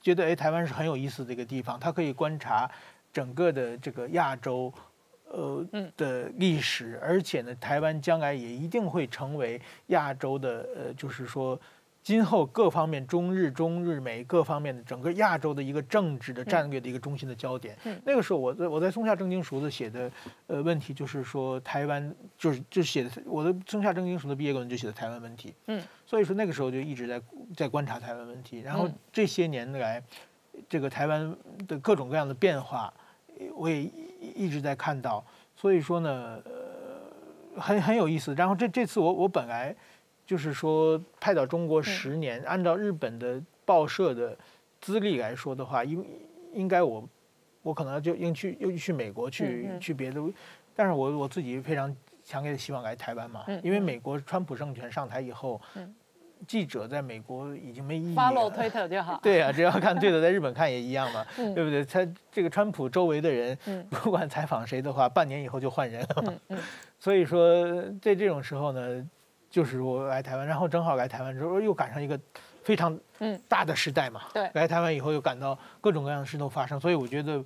[0.01, 2.69] 觉得哎，台湾是很有意思的一个地方，它可以观察
[3.11, 4.73] 整个的这个亚洲，
[5.29, 5.65] 呃
[5.97, 11.59] 的历史，而且呢，台湾将来也一定会成为亚洲的，呃，就是说。
[12.01, 17.77] 今后各方面，中日、中日美各方面的整个亚洲的一个政治的战略的一个中心的焦点。
[18.05, 20.11] 那个时候，我在我在松下正经书的写的
[20.47, 25.53] 呃问题就是说，台湾就是就写的我的松下正经书的毕业论文就写的台湾问题。
[25.67, 27.21] 嗯，所以说那个时候就一直在
[27.55, 28.61] 在观察台湾问题。
[28.61, 30.01] 然后这些年来，
[30.67, 31.35] 这个台湾
[31.67, 32.91] 的各种各样的变化，
[33.55, 33.83] 我也
[34.33, 35.23] 一直在看到。
[35.55, 38.33] 所以说呢，呃，很很有意思。
[38.33, 39.75] 然后这这次我我本来。
[40.29, 44.37] 就是说，派到中国十年，按照日本的报社的
[44.79, 46.05] 资历来说的话，应
[46.53, 47.03] 应该我
[47.63, 50.21] 我可能就应去又去美国去去别的，
[50.75, 51.91] 但是我我自己非常
[52.23, 55.59] 强烈的希望来台湾嘛，因为美国川普政权上台以后，
[56.45, 58.21] 记者在美国已经没意义了。
[58.21, 59.19] follow 推特就好。
[59.23, 61.83] 对啊，只要看对的，在日本看也一样嘛， 对不对？
[61.83, 63.57] 他这个川普周围的人，
[63.89, 66.33] 不管采访谁的话，半年以后就换人了嘛。
[66.99, 67.65] 所以说，
[67.99, 69.09] 在这种时候呢。
[69.49, 72.19] 就是我来台湾，然后正好来台湾之后又赶上一个
[72.63, 72.97] 非常
[73.47, 74.21] 大的时代嘛。
[74.33, 77.43] 对，来台湾以后又感到各种各样的事都发生，所以我觉得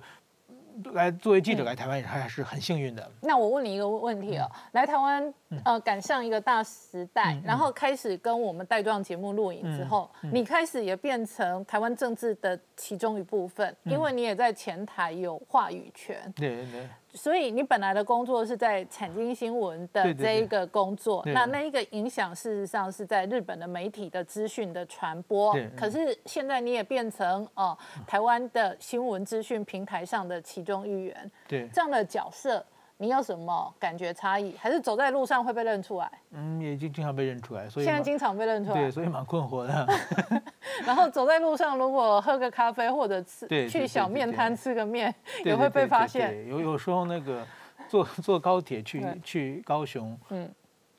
[0.92, 3.10] 来作为记者来台湾也还是很幸运的。
[3.22, 5.32] 那我问你一个问题哦，来台湾
[5.64, 16.32] 呃赶上一个大时代，然后开始跟我们带状节目录影之后，你开始也变成台湾政治的其中一部分，因为你也在前台有话语权。
[16.36, 16.88] 对对。
[17.14, 25.56] 所以你本来的工作是在产经新闻的这一个工作，那那一个影响事实上是在日本的媒体的资讯的传播。
[25.76, 31.30] 可是现在你也变成哦台湾的新闻资讯平台上的其中一员。
[31.48, 32.64] 对，这样的角色。
[32.96, 34.54] 你有什么感觉差异？
[34.56, 36.10] 还是走在路上会被认出来？
[36.32, 39.86] 嗯，也经经常被认出来，所以现在经常被认出来，对，所以蛮困惑的。
[40.86, 45.12] 然后走在路上，如果喝个咖啡或者吃去小面摊吃个面，
[45.44, 46.46] 也会被发现。
[46.48, 47.44] 有有时候那个
[47.88, 50.48] 坐坐高铁去去高雄，嗯，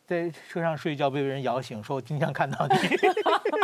[0.05, 2.75] 在车上睡觉被别人摇醒，说我经常看到你。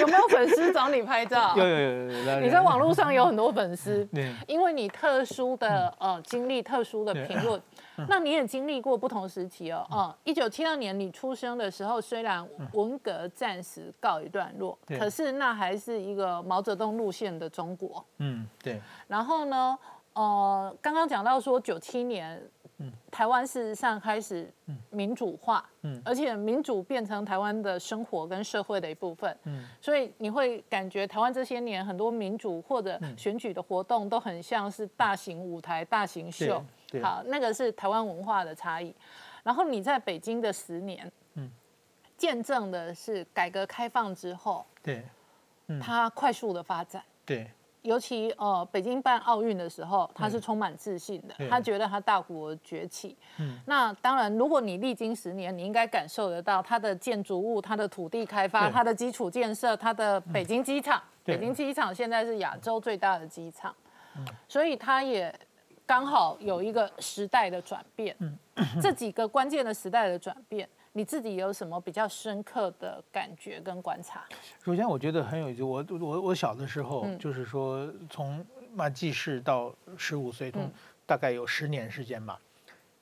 [0.00, 1.54] 有没有粉丝找你拍照？
[1.58, 2.40] 有有有有。
[2.40, 4.06] 你在网络上有很多粉丝，
[4.46, 7.60] 因为你特殊的呃经历、特殊的评论，
[8.08, 9.86] 那你也经历过不同时期哦。
[9.92, 18.04] 嗯，一九七二年你出生的时候，虽然文革暂时告一段落，可是那还是一个毛泽东路线的中国。
[18.18, 18.80] 嗯，对。
[19.08, 19.78] 然后呢，
[20.14, 22.42] 呃，刚刚讲到说九七年。
[23.10, 24.50] 台湾事实上开始
[24.90, 36.64] 民主化，嗯，而且民主变成台湾的生活跟社会的一部分，嗯，所以你会感觉台湾这些年很多民主或者选举的活动都很像是大型舞台、大型秀，
[37.02, 38.94] 好，那个是台湾文化的差异。
[39.42, 41.50] 然后你在北京的十年，嗯，
[42.16, 45.04] 见证的是改革开放之后，对，
[45.80, 47.50] 它快速的发展，对。
[47.82, 53.16] 尤其呃，北京办奥运的时候，他是充满自信的，他觉得他大国崛起。
[53.38, 61.02] 嗯，那当然，如果你历经十年，你应该感受得到他的建筑物、他的土地开发、他的基础建设、他的北京机场。
[61.24, 63.74] 北京机场现在是亚洲最大的机场，
[64.48, 65.32] 所以他也
[65.86, 68.16] 刚好有一个时代的转变。
[68.20, 68.36] 嗯，
[68.80, 70.68] 这几个关键的时代的转变。
[70.94, 74.24] 你自己有什么比较深刻的感觉跟观察？
[74.62, 75.62] 首先，我觉得很有意思。
[75.62, 80.70] 我我我小的时候，就是说从嘛记事到十五岁，从
[81.06, 82.38] 大概有十年时间吧。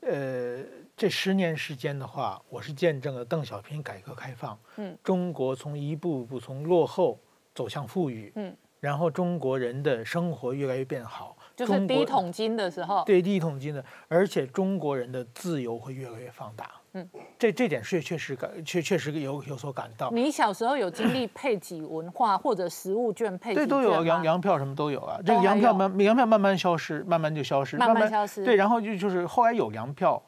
[0.03, 0.63] 呃，
[0.97, 7.19] 这十年时间的话，我是见证了邓小平改革开放，嗯，中国从一步步从落后
[7.55, 16.71] 走向富裕，嗯，然后中国人的生活越来越变好，就是第一桶金的时候，对第一桶金的，而且中国人的自由会越来越放大。
[16.93, 20.11] 嗯，这这点是确实感，确确实有有所感到。
[20.11, 23.55] 你小时候有经历配给文化或者食物券配？
[23.55, 25.21] 对，都有洋洋票什么都有啊。
[25.25, 28.45] 这个洋票慢洋票慢慢消失，慢慢就消失，慢慢消失。
[28.45, 30.21] 对，然后就就是后来有粮票，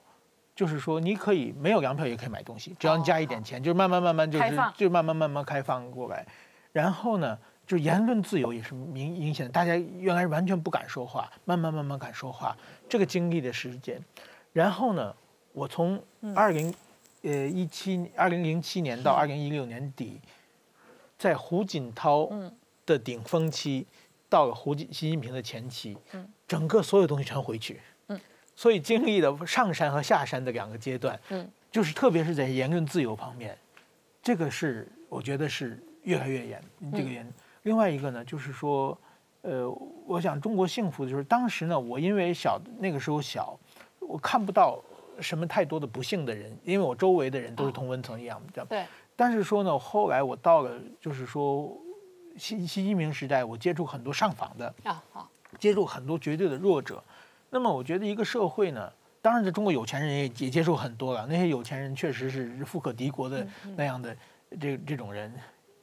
[0.55, 6.25] 就是说你可以没有粮票也可以买东西，只要你加一点钱，就是慢慢慢慢就是就慢慢慢慢开放过来。
[6.71, 12.57] 然后呢，就言论自由也是明明显的，大家原来完全不敢说话，慢慢慢慢敢说话。
[12.89, 14.01] 这个经历的时间，
[14.53, 15.13] 然后呢？
[15.53, 16.03] 我从
[16.35, 16.73] 二零
[17.23, 20.19] 呃一七二零零七年到二零一六年底，
[21.19, 22.31] 在胡锦涛
[22.87, 23.87] 的顶峰期，
[24.29, 25.97] 到了胡锦习近平的前期，
[26.49, 27.81] 整个所有东西全回去，
[28.57, 31.21] 所以经历了上山和下山的两个阶段，
[31.71, 33.57] 就是特别是在言论自由方面，
[34.23, 36.63] 这个是我觉得是越来越严，
[36.93, 37.31] 这个严。
[37.65, 38.97] 另外一个呢，就是说，
[39.43, 39.69] 呃，
[40.07, 43.59] 我想中国幸福的就是当时呢，我因为小那个时候小，
[44.01, 44.83] 我看不到。
[45.21, 48.65] 什么太多的不幸的人，因为我周围的人都是同温层一样的。
[48.67, 48.85] 对。
[49.15, 51.77] 但是说呢，后来我到了，就是说，
[52.37, 57.03] 新新移民时代，我接触很多上访的啊，好，接触很多绝对的弱者。
[57.51, 63.47] 那么我觉得一个社会呢，当然在中国有钱人也也接触很多了，那些有钱人确实是富可敌国的
[63.77, 64.17] 那样的
[64.59, 65.33] 这这种人，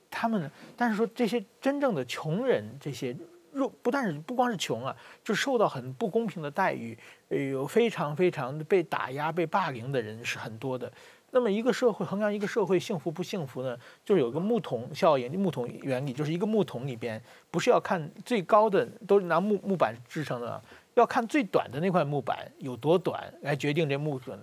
[0.10, 3.16] 他们，但是说这些真正的穷人，这些。
[3.52, 6.98] 若不但是不光是穷啊，就受到很不公平的待遇，
[7.30, 10.92] 有非常非常被打压、被霸凌的人是很多的。
[11.32, 20.60] 那么一个社会衡量一个社会幸福不幸福呢，就是有个木桶效应、木桶原理，就是一个木桶里边不是要看最高的，都是拿木木板制成的。
[21.00, 24.38] 要看最短的那块木板有多短来决定这木桶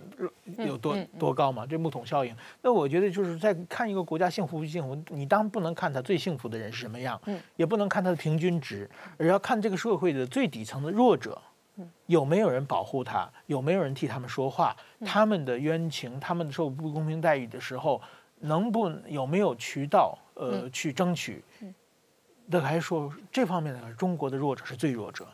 [0.57, 1.65] 有多多高嘛？
[1.65, 2.35] 这木桶效应。
[2.61, 7.19] 那我觉得就是在看一个国家幸福不幸福，你当然不能看他最幸福的人是什么样，
[7.55, 11.39] 也不能看他的平均值，而要看这个社会的最底层的弱者，
[12.07, 18.01] 有没有人保护他，有没有人替他们说话，他们的冤情，他们受不公平待遇的时候，
[18.39, 21.43] 能不有没有渠道呃去争取？
[22.47, 25.27] 那还说，这方面呢，中国的弱者是最弱者。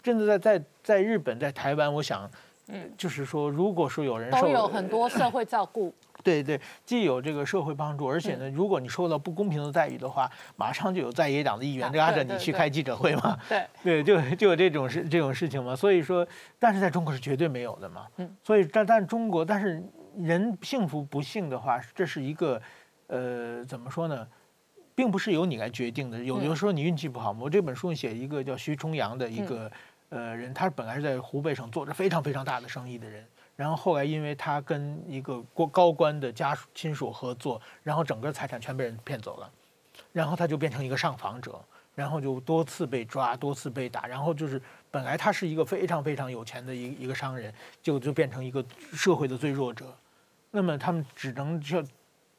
[0.00, 0.04] 嗯。
[0.04, 2.30] 甚至在在在日本，在台湾，我想，
[2.68, 15.74] 嗯，就是说，如果说有人都有很多社会照顾， 对对，既有这个社会帮助，而且呢，如果你受到不公平的待遇的话，马上就有在野党的议员拉着你去开记者会嘛，对 对，就就有这种事这种事情嘛。
[15.74, 16.26] 所以说，
[16.58, 18.06] 但是在中国是绝对没有的嘛。
[18.18, 19.82] 嗯，所以但但中国，但是
[20.16, 22.60] 人幸福不幸的话，这是一个，
[23.06, 24.26] 呃，怎么说呢？
[24.94, 26.22] 并不是由你来决定的。
[26.22, 27.34] 有有时候你运气不好。
[27.40, 29.70] 我这本书写一个叫徐重阳的一个。
[30.10, 39.48] 呃，人他本来是在湖北省做着非常非常大的生意的人，然后后来因为他跟一个高高官的家属亲属合作，然后整个财产全被人骗走了，
[40.12, 49.96] 然后他就变成一个上访者，然后就多次被抓，多次被打，然后就是本来他是一个非常非常有钱的一一个商人，就就变成一个社会的最弱者，
[50.50, 51.84] 那么他们只能就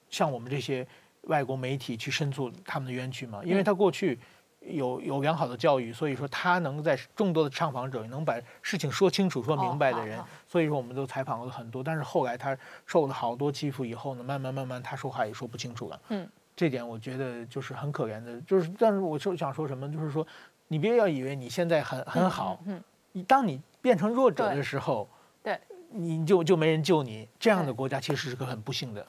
[0.09, 0.85] 像我们这些
[1.21, 4.19] 外国媒体去申诉他们的冤屈嘛，因为他过去。
[4.61, 11.83] 有有良好的教育，所以说他能在众多的上访者能把事情说清楚、说明白的人，所以说我们都采访了很多。
[11.83, 15.99] 但是后来他受了好多欺负以后呢，慢慢慢慢他说话也说不清楚了。
[16.09, 18.39] 嗯，这点我觉得就是很可怜的。
[18.41, 20.25] 就是，但是我就想说什么，就是说，
[20.67, 22.81] 你别要以为你现在很很好，嗯，
[23.13, 25.09] 你当你变成弱者的时候，
[25.41, 27.27] 对，你就就没人救你。
[27.39, 29.05] 这样的国家其实是个很不幸的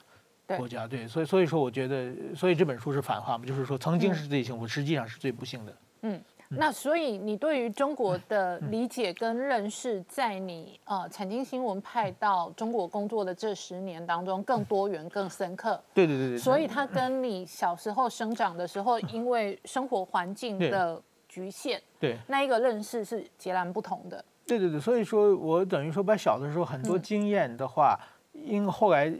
[0.56, 1.06] 国家，对。
[1.06, 5.76] 所以，所以说，我觉得，所以这本书是反话嘛，就是说，曾经是最幸福，实际上是最不幸的。
[6.02, 6.20] 嗯。
[6.54, 15.82] 那所以你对于中国的理解跟认识，在你呃财经新闻派到中国工作的这十年当中，更多元、更深刻。
[15.94, 16.36] 对对对对。
[16.36, 24.22] 所以它跟你小时候生长的时候，因为生活环境的局限，对那一个认识是截然不同的。
[24.46, 27.98] 对对对，所以说我等于说把小的时候很多经验的话，
[28.34, 29.10] 因后来。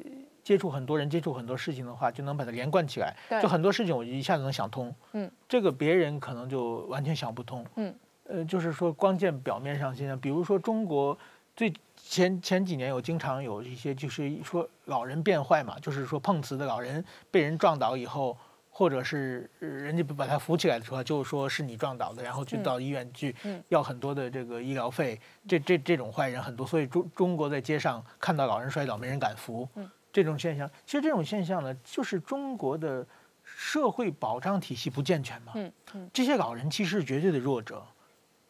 [0.43, 3.15] 接触很多人，接触很多事情的话，就能把它连贯起来。
[3.41, 4.95] 就很多事情，我就一下子能想通。
[5.13, 7.65] 嗯，这个别人可能就完全想不通。
[7.77, 11.17] 嗯，呃，就是说，光见表面上现象，比如说中国
[11.55, 18.37] 最前前几年有经常有一些，就是说老人变坏嘛，就是说碰瓷的老人被人撞倒以后，
[18.69, 23.33] 或者是人家把他扶起来的时候，就说是你撞倒的，然后就到医院去
[23.69, 25.21] 要很多的这个医疗费。
[25.47, 29.69] 这这这种坏人很多，所以中中国在街上看到老人摔倒，没人敢扶。
[29.77, 29.89] 嗯。
[30.13, 33.05] 这种现象，其实这种现象呢，就是中国的
[33.43, 35.53] 社会保障体系不健全嘛。
[35.55, 37.83] 嗯嗯，这些老人其实是绝对的弱者，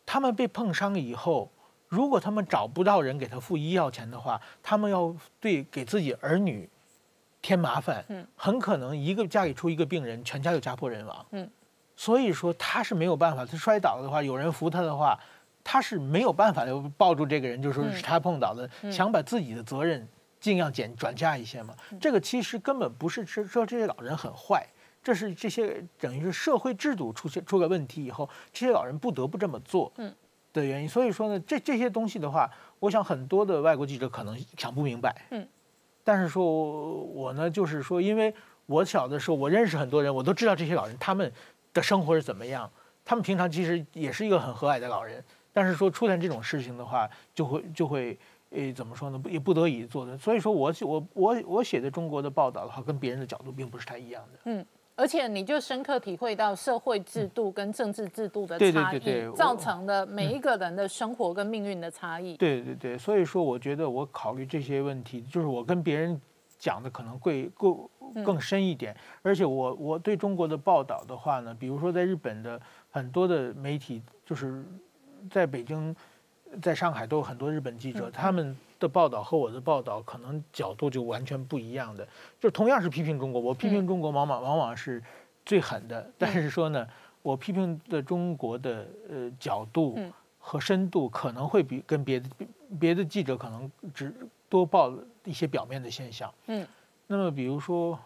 [0.05, 1.51] 他们被碰伤以后，
[1.89, 6.69] 如果他们找不到人给他付医药钱的话，他们要对给自己儿女
[7.41, 8.05] 添麻烦。
[8.09, 11.27] 嗯，很可能一个家里出一个病人，全家就家破人亡。
[11.31, 11.49] 嗯，
[11.95, 15.17] 所以说他是没有办法，他摔倒的话，有人扶他的话，
[15.63, 16.65] 他是没有办法
[16.97, 20.09] 抱住这个人，就说是他碰倒的，想把自己的责任。
[20.43, 24.67] 尽量减转嫁一些嘛，这个其实根本不是说说这些老人很坏，
[25.01, 29.93] 这是这些等于是社会制度出现出了问题以后，这些老人不得不这么做
[30.53, 30.89] 的原因。
[30.89, 32.51] 所以说呢，这这些东西的话，
[32.81, 35.15] 我想很多的外国记者可能想不明白。
[35.31, 35.47] 嗯，
[36.03, 38.35] 但是说我呢，就是说，因为
[38.67, 41.33] 我小的时候我认识很多人，我都知道这些老人他们
[41.73, 42.69] 的生活是怎么样，
[43.05, 48.19] 他们平常其实也是一个很和蔼的老人，但是说出现这种事情的话，就会就会。
[48.55, 49.21] 诶，怎么说呢？
[49.29, 50.17] 也不得已做的。
[50.19, 54.39] 所以说，我我我我写的中国的报道的话，跟别人的角度并不是太一样的。
[54.45, 59.01] 嗯，而且你就深刻体会到社会制度跟政治制度的差异，
[59.35, 62.37] 造成的每一个人的生活跟命运的差异。
[62.37, 66.21] 对对对，所以说，我觉得我考虑这些问题，就是我跟别人
[66.59, 68.95] 讲的可能会更更深一点。
[69.23, 72.61] 而且我我对中国的报道的话呢，比如说在日本的
[72.91, 74.63] 很多的媒体，就是
[75.31, 75.97] 在北京。
[76.61, 82.07] 在上海都有很多日本记者，他们的报道和我的报道可能角度就完全不一样的。
[82.41, 85.03] 就同样是批评中国，我批评中国往往往往是
[85.47, 86.87] 最狠的， 但是说呢，
[87.23, 89.99] 我批评的中国的呃角度
[90.39, 92.29] 和深度可能会比跟别的
[92.79, 94.13] 别的记者可能只
[94.49, 94.93] 多报
[95.25, 96.33] 一些表面的现象。
[96.47, 96.67] 嗯，
[97.07, 97.99] 那么比如说，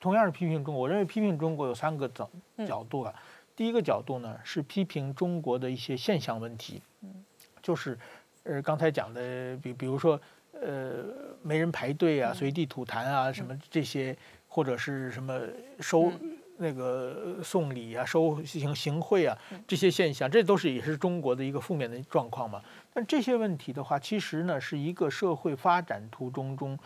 [0.00, 2.30] 同样是批评中国，我认为批评中国有三个角
[2.66, 3.12] 角度啊。
[3.54, 6.80] 第一个角度呢是批评中国的一些现象问题。
[7.02, 7.24] 嗯。
[7.62, 7.96] 就是，
[8.42, 10.20] 呃，刚才讲的，比比如说，
[10.52, 11.04] 呃，
[11.42, 14.16] 没人排队啊，随地吐痰啊，什么这些，
[14.48, 15.40] 或者是什么
[15.80, 16.12] 收
[16.58, 22.60] 那个送礼啊，收行行贿啊，这些现象，这都是也是中国的一个负面的状况嘛。
[22.92, 26.78] 但这些问题的话，其实呢，是一个社会发展途中中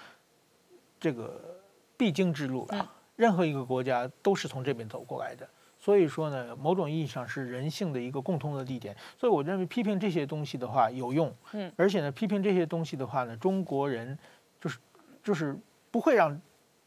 [1.00, 1.58] 这个
[1.96, 5.48] 必经之路啊，任何一个国家都是从这边走过来的。
[5.86, 8.92] 所以说呢，某种意义上是人性的一个共通的地点。
[9.16, 14.18] 所以我认为批评这些东西的话有用，嗯，而且呢，批评这些东西的话呢，中国人
[14.60, 14.78] 就是
[15.22, 15.56] 就是
[15.92, 16.36] 不会让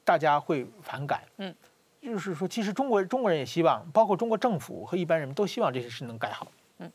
[0.04, 1.56] 大家会反感，嗯，
[2.02, 6.92] 就是说，其实中国中国人也希望，包括中国政府和一般人们都希望这些事能改好，嗯，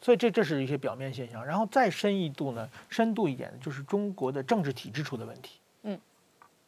[0.00, 1.44] 所以这这是一些表面现象。
[1.44, 6.00] 然后再深一度呢，深度一点的就是中国的政治体制出的问题，嗯，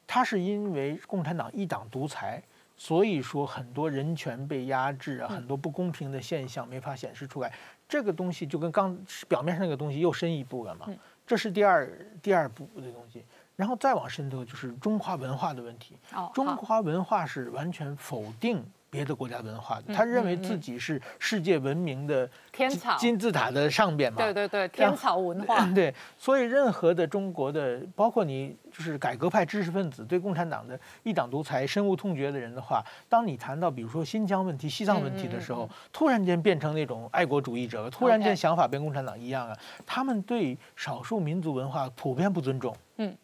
[0.09, 2.43] 它是因为共产党一党独裁。
[2.77, 7.53] 所以说，很多人权被压制啊，很多不公平的现象没法显示出来。
[7.89, 8.97] 这个东西就跟刚
[9.29, 10.87] 表面上那个东西又深一步了嘛。
[11.27, 11.91] 这是第二
[12.23, 13.25] 第二步的东西，
[13.57, 15.97] 然后再往深度就是中华文化的问题。
[16.35, 18.62] 中华文化是完全否定。
[18.88, 24.18] 别的国家文化的，他认为自己是世界文明的天草金字塔的上边嘛？
[24.18, 25.66] 对对对，天草文化。
[25.75, 43.14] 对，所以任何的中国的，包括你就是改革派知识分子，对共产党的一党独裁深恶痛绝的人的话，当你谈到比如说新疆问题、西藏问题的时候，突然间变成那种爱国主义者，突然间想法跟共产党一样啊，他们对少数民族文化普遍不尊重，嗯，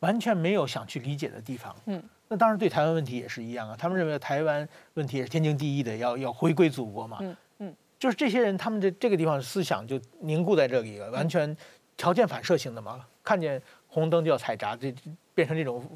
[0.00, 2.02] 完全没有想去理解的地方，嗯。
[2.28, 3.76] 那当然，对台湾问题也是一样啊。
[3.78, 7.18] 他们认为台湾问题也是天经地义的，要要回归祖国嘛。
[7.20, 11.54] 嗯嗯，就是这些人，他们的这个地方思想就凝固在这里了，完全
[11.96, 13.04] 条件反射性的嘛。
[13.22, 14.94] 看见红灯就要踩闸，这
[15.34, 15.86] 变成这种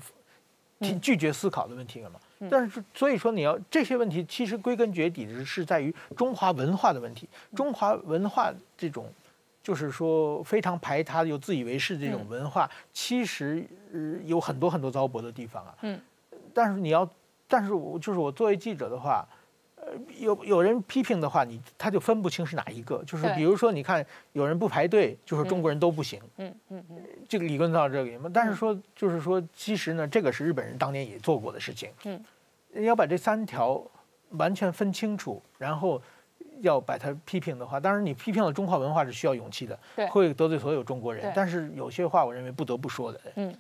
[1.01, 2.21] 拒绝思考的问题了嘛。
[2.51, 9.13] 但是所以说你要这些问题，其实归根结底是是在于中华文化的问题，中华文化这种。
[9.61, 13.63] 就是说，非常排他又自以为是这种文化，其实
[14.25, 15.75] 有很多很多糟粕的地方啊。
[15.83, 16.01] 嗯。
[16.59, 17.09] 但是你要，
[17.47, 19.25] 但是我就是我作为记者的话，
[19.77, 19.87] 呃，
[20.19, 23.01] 有有人批评的话，你他就分不清是哪一个。
[23.05, 26.21] 就是比如说，你看有人不排队，就是中国人都不行。
[26.39, 26.97] 嗯嗯嗯。
[27.29, 28.29] 这个理论到这里嘛？
[28.35, 31.91] 但是说，就是说，其实呢，这个是日本人当年也做过的事情。
[32.05, 32.25] 嗯。
[32.85, 33.81] 要把这三条
[34.31, 36.03] 完全分清楚，然后。
[36.61, 39.79] 要把它批评的话，当然你批评了中华文化是需要勇气的，
[40.11, 41.33] 会得罪所有中国人。
[41.33, 43.21] 但是有些话，我认为不得不说的。
[43.37, 43.57] 嗯，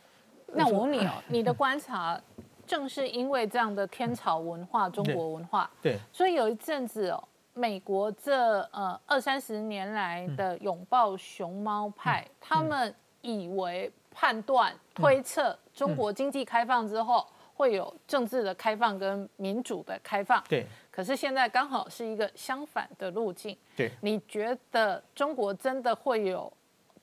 [0.53, 2.20] 那我问你哦，你的观察，
[2.68, 20.66] 正是因为这样的天朝文化、中国文化，对，所以有一阵子哦，美国这呃二三十年来的拥抱熊猫派，他们以为判断推测中国经济开放之后会有政治的开放跟民主的开放，对。
[20.90, 23.56] 可是现在刚好是一个相反的路径。
[23.76, 26.52] 对，你觉得中国真的会有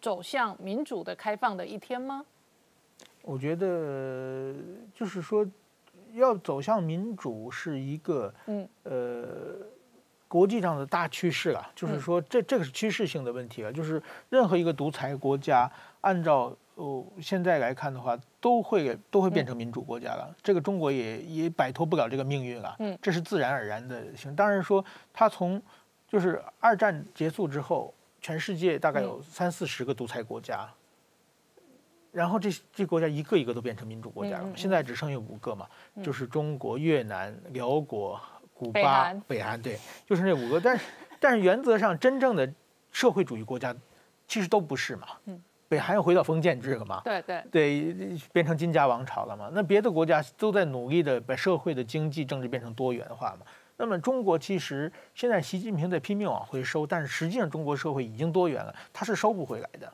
[0.02, 2.26] 走向民主的开放的一天吗？
[3.26, 4.54] 我觉得
[4.94, 5.46] 就是说，
[6.14, 9.56] 要走向民主是一个嗯呃
[10.28, 11.72] 国际上的大趋势了。
[11.76, 13.74] 就是说，这这个是趋势性的问题了。
[13.74, 15.70] 就是任何一个独裁国家，
[16.02, 20.36] 按照哦，现在来看的话，都会都会变成民主国家了。
[20.44, 22.76] 这个中国也也摆脱不了这个命运了。
[22.80, 24.36] 嗯，这是自然而然的行。
[24.36, 25.62] 当然说，它从
[26.08, 30.70] 就是二战结束之后，全世界大概有三四十个独裁国家，
[32.16, 34.50] 然后这这国家一个一个都变成民主国家了。
[34.56, 35.68] 现在只剩下五个嘛，
[36.02, 38.18] 就是中国、越南、辽国、
[38.54, 40.62] 古巴、北韩，对，就是那五个。
[40.62, 40.86] 但是
[41.20, 42.50] 但是原则上，真正的
[42.90, 43.76] 社会主义国家
[44.30, 45.08] 其实都不是嘛。
[45.26, 45.42] 嗯。
[45.68, 47.02] 北韩又回到封建制了嘛？
[47.04, 49.50] 对对对，变成金家王朝了嘛？
[49.52, 53.46] 那别的国家都在努力的把社会的经济政治变成多元化嘛？
[53.76, 59.92] 那么中国其实现在习近平在拼命往回收，但是实际上中国社会已经多元了，他是收不回来的。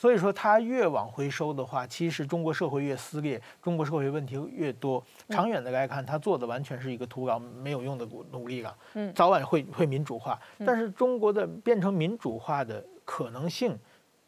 [0.00, 5.04] 所以说它越往回收的话，其实中国社会越撕裂，中国社会问题越多。
[5.28, 8.74] 长远的来看，它做的完全是一个徒劳没有用的努力了。
[8.94, 13.78] 嗯，早晚会会民主化，但是中国的变成民主化的可能性。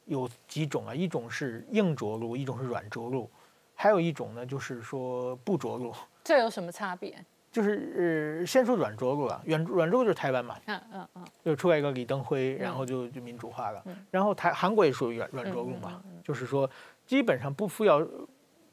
[0.07, 0.93] 有几种啊？
[0.93, 3.31] 一种是硬着陆，一种是软着陆，
[3.75, 5.95] 还有一种呢，就是说不着陆。
[6.25, 7.25] 这有什么差别？
[7.53, 13.85] 就是呃，先说软着陆吧，软软着陆就是台湾嘛，嗯嗯嗯，就出来一个李登辉，然后就就民主化了。
[14.11, 16.69] 然后台韩国也属于软软着陆嘛，就是说
[17.07, 18.05] 基本上不需要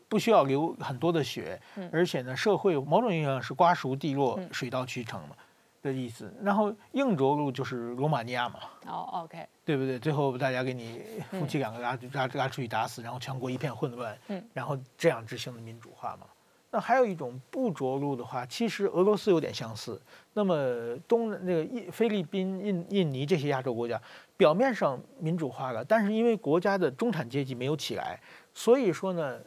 [0.08, 1.62] 不需要流很多的血，
[1.92, 5.36] 而且呢，社会某种意义上是瓜熟蒂落，水到渠成嘛。
[5.82, 9.98] 的意思，然后硬着陆就是罗马尼亚嘛，哦，OK，对不对？
[9.98, 11.00] 最后大家给你
[11.32, 16.28] 夫妻两个拉拉拉出去打死，然后全国一片混乱，嗯，然后这样执行的民主化嘛。
[16.72, 20.02] 那还有一种不着陆的话，其实俄罗斯有点相似。
[20.34, 24.02] 那么东那个印菲律宾、印印尼这些亚洲国家，
[24.38, 28.20] 表面上民主化了，但是因为国家的中产阶级没有起来，
[28.54, 29.40] 所以说呢。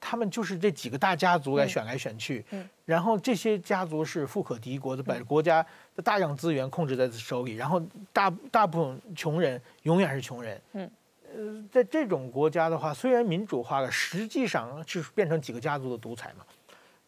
[0.00, 2.44] 他们就是这几个大家族来选来选去，
[2.84, 5.60] 然后这些家族是富可敌国的，把国家
[5.96, 10.62] 的大量资源控制在手里，然后大大部分穷人永远是穷人。
[10.74, 10.90] 嗯，
[11.34, 16.44] 呃，在这种国家的话，虽然民主化了，实际上就是变成几个家族的独裁嘛。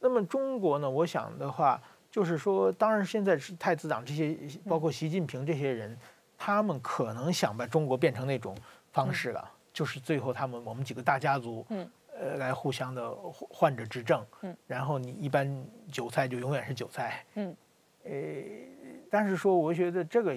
[0.01, 0.91] 那么中国呢？
[0.91, 1.81] 我想的话，
[2.11, 4.37] 就是说，当然现在是太子党这些，
[4.69, 5.97] 包括习近平这些人，
[6.37, 8.57] 他们可能想把中国变成那种
[8.93, 11.65] 方式了，就是最后他们我们几个大家族。
[11.69, 11.89] 嗯。
[12.13, 15.49] 呃，来互相的换着执政，嗯，然后你一般
[15.91, 17.57] 韭菜就永远是韭菜，嗯，
[18.05, 18.13] 呃，
[19.11, 20.37] 但是说我觉得这个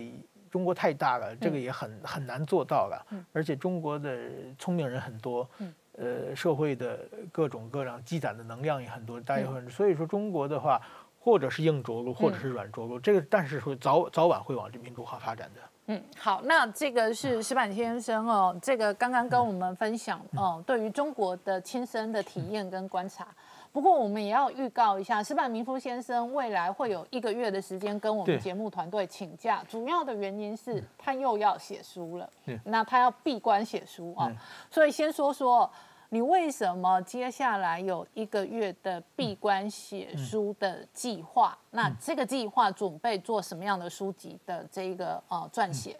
[0.49, 6.99] 中国太大了，这个也很很难做到了，嗯，而且中国的聪明人很多，嗯，呃，社会的
[7.31, 10.81] 各种各样积攒的能量也很多，大家会，所以说中国的话，
[11.19, 15.61] 或者是硬着陆，或者是软着陆，这个但是说早早晚会往这民主化发展的。
[15.87, 23.27] 嗯，好，那这个是石板先生哦，这个刚刚跟我们分享哦，对于中国的亲身的体验跟观察。
[23.73, 32.29] 不过我们也要预告一下，石板明夫先生未来会有一个月的时间跟我们节目团队请假，主要的原因是他又要写书了，
[32.63, 34.31] 那他要闭关写书啊，
[34.71, 35.69] 所以先说说。
[36.09, 41.57] 你为什么接下来有一个月的闭关写书的计划？
[41.71, 45.99] 那这个计划准备做什么样的书籍的这个呃撰写？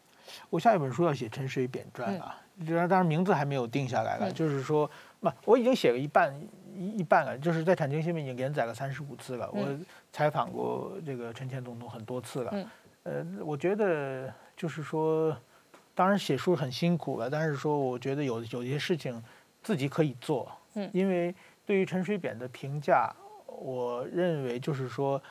[0.51, 4.31] 我下一本书要写陈水扁传啊，当然名字还没有定下来了。
[4.31, 4.87] 就是说，
[5.19, 6.31] 不，我已经写了一半
[6.75, 9.49] 一一半了，就是在《产经新闻》已经连载了三十五次了。
[9.51, 9.67] 我
[10.11, 12.69] 采访过这个陈前总统很多次了。
[13.03, 15.37] 呃，我觉得就是说，
[15.93, 19.23] 当然写书很辛苦了，但是说我觉得有有些事情。
[19.65, 21.33] 自己可以做，嗯，因为
[21.65, 23.09] 对于陈水扁的评价，
[23.45, 25.23] 我认为就是说，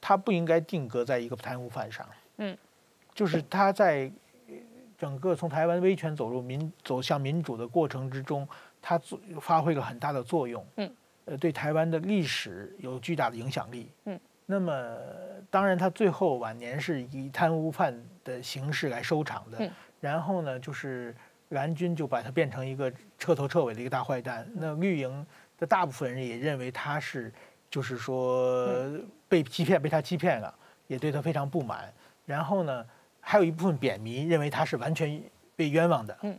[0.00, 2.04] 他不应该定格在一个贪污犯上。
[2.38, 2.58] 嗯，
[3.14, 4.10] 就是他在
[4.98, 8.48] 整个从台湾威权走入民走向民主的过程之中，
[8.80, 10.66] 他做发挥了很大的作用。
[10.76, 10.90] 嗯，
[11.26, 13.90] 呃，对台湾的历史有巨大的影响力。
[14.04, 14.96] 嗯，那么
[15.50, 19.58] 当然，他最后晚年是以贪污犯的形式来收场的。
[19.60, 19.70] 嗯，
[20.00, 21.14] 然后呢，就是
[21.50, 24.50] 蓝军就把他变成一个彻头彻尾的一个大坏蛋。
[24.54, 25.26] 那绿营
[25.58, 27.32] 的大部分人也认为他是，
[27.70, 28.68] 就是说
[29.28, 30.54] 被欺骗，被他欺骗了，
[30.86, 31.92] 也对他非常不满。
[32.24, 32.86] 然后呢，
[33.20, 35.20] 还有一部分扁民认为他是完全
[35.56, 36.16] 被冤枉的。
[36.22, 36.38] 嗯，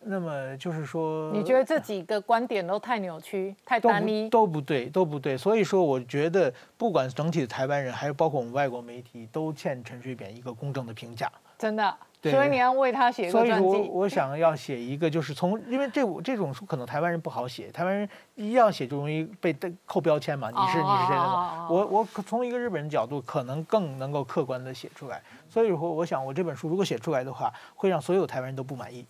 [0.00, 5.36] 那么就是说，你觉得这几个观点都太扭曲、太单一，都不对，都不对。
[5.36, 11.30] 所以说，我觉得不管整体的台湾人，还有包括我们外国媒体，都欠陈水扁一个公正的评价。
[11.58, 11.94] 真的。
[12.20, 13.52] 所以你要为他写一个传记。
[13.52, 20.50] 所以我我想要写一个，就是从因为这这种书可能台湾人不好写，台湾人一要写就容易被扣标签嘛。
[20.50, 21.66] 你是你是谁的？
[21.70, 25.22] 我我从一个日本人角度，可能更能够客观的写出来。
[25.48, 29.06] 所以说，我想我这本书如果写出来的话，会让所有台湾人都不满意。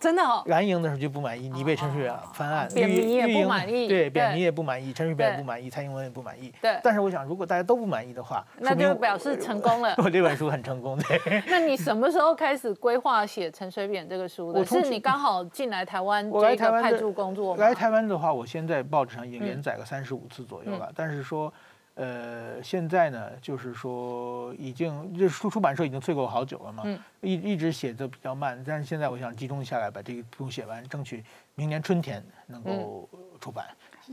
[0.00, 6.52] 真的哦，蓝营的时候就不满意，你被陈水扁翻案，扁民也不满意，对，扁民也不满意，陈水扁也不满意，蔡英文也不满意。
[6.62, 9.94] 对，但是我想，如果大家都不满意的话，那就表示成功了。
[10.02, 11.42] 我这本书很成功，对。
[11.46, 14.64] 那你什么时候开始规划写陈水扁这个书的？
[14.64, 21.52] 是你刚好进来台湾这个派驻工作来台湾的话，我先在报纸上已经连载个三十五次左右了，但是说。
[21.94, 26.82] 呃，现在呢，就是说已经这出出版社已经催过我好久了嘛，
[27.20, 31.22] 一一直写的比较慢，但是现在我想集中下来把这个书写完，争取
[31.54, 33.08] 明年春天能够
[33.40, 33.66] 出版。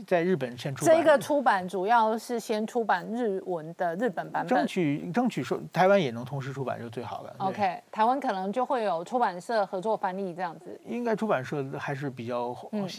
[0.06, 7.34] 在日本先出版，这个出版主要是先出版日文的日本版本，争取争取说台湾也能同时出版就最好了。
[7.38, 10.80] OK，台湾可能就会有出版社合作翻译这样子。
[10.86, 12.56] 应该出版社还是比较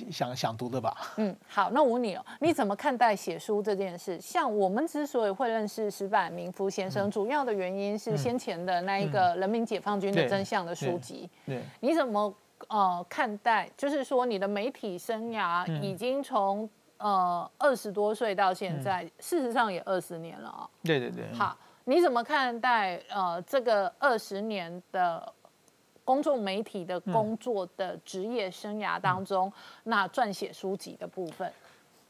[0.10, 0.96] 想想读的吧？
[1.18, 4.20] 嗯，好，那我问你哦，你怎么看待写书这件事？
[4.20, 11.30] 像我们之所以会认识石坂明夫先生，主要的原因是先前的那一个人民解放军的真相的书籍。
[11.46, 12.34] 对，你怎么
[12.68, 13.70] 呃看待？
[13.78, 16.70] 就是说你的媒体生涯已经从
[17.02, 20.70] 呃，二十多岁到现在，事实上也二十年了啊。
[20.84, 21.34] 对对对。
[21.34, 25.34] 好，你怎么看待呃这个二十年的
[26.06, 29.52] 公众媒体的工作的职业生涯当中，
[29.84, 31.52] 那撰写书籍的部分？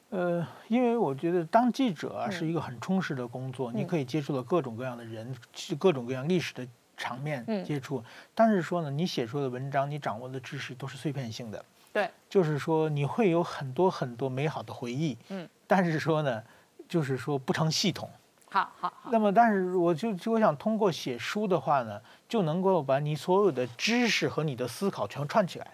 [0.10, 5.34] 呃，因为我觉得当记者啊是一个很充实的工作，你可以接触到各种各样的人，
[5.80, 6.68] 各种各样历史的
[6.98, 8.04] 场面接触。
[8.36, 11.64] 但是说呢，你写出的文章，你掌握的知识都是碎片性的。
[11.94, 16.42] 对，就是说你会有很多很多美好的回忆，嗯，但是说呢，
[16.88, 18.10] 就是说不成系统。
[18.50, 19.10] 好好好。
[19.12, 25.68] 那么，但是我就就我想通过写书的话呢，就能够把你所有的知识和你的思考全串起来，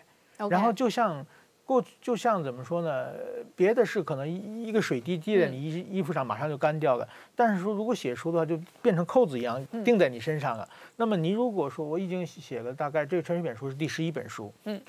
[0.49, 1.26] 然后就像
[1.65, 3.07] 过就像怎么说呢？
[3.55, 4.28] 别的是可能
[4.63, 7.07] 一个水滴滴在你衣衣服上，马上就干掉了。
[7.36, 10.68] 但是说如果写书的话，就变成扣子一样钉在你身上了。
[10.95, 14.82] 那么你如果说我已经写了大概这个陈水扁书是第十一本书，嗯。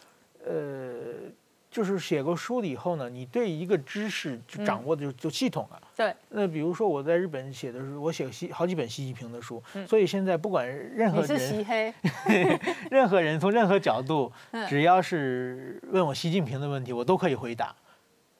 [0.48, 1.30] 呃，
[1.70, 5.80] 就是写过书了以后呢，你对一个知识就掌握的就就系统了。
[5.94, 6.14] 对。
[6.30, 11.92] 那比如说我在日本写的时候，我写习好几本习近平的书，所以现在不管任何人，你是习黑，
[12.90, 14.32] 任何人从任何角度，
[14.68, 17.74] 只要是问我习近平的问题，我都可以回答。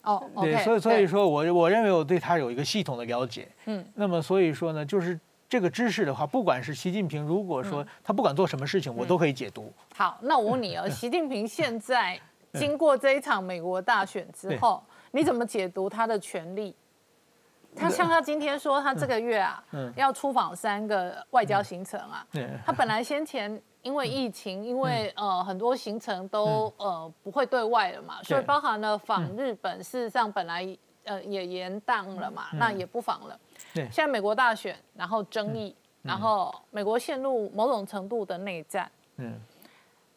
[0.02, 3.46] 哦，对，所以所以说我我认为我对他有一个系统的了解。
[3.66, 3.84] 嗯。
[3.94, 5.18] 那么所以说呢，就是。
[5.48, 9.72] 这个知识的话，不管是习近平，如果说他不管做什么事情，我都可以解读。
[9.94, 12.20] 好，那我问你哦， 习近平现在
[12.52, 14.82] 经过这一场美国大选之后，
[15.12, 16.74] 你怎么解读他的权利？
[17.76, 19.62] 他像他今天说，他这个月啊，
[19.94, 22.26] 要出访三个外交行程啊。
[22.64, 33.38] 他本来先前因为疫情，因为呃很多行程都呃不会对外了嘛，所以包含了访日本，事实上本来呃也延宕了嘛，那也不访了。
[33.84, 38.90] 现在美国大选，然后争议，然后美国陷入某种程度的内战。
[39.16, 39.38] 嗯，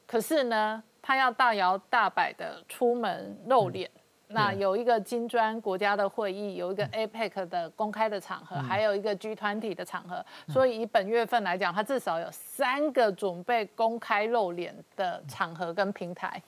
[0.06, 3.90] 可是呢，他要大摇大摆的出门露脸。
[4.28, 10.26] 那有一个金砖国家的会议，有一个 APEC 的公开的场合，还有一个 G 团体的场合。
[10.48, 16.42] 所以以本月份来讲，他至少有三个准备公开露脸的场合跟平台。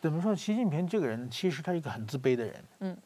[0.00, 0.36] 怎么说？
[0.36, 2.64] 习近平这个人，其实他是一个很自卑的人。
[2.80, 2.96] 嗯，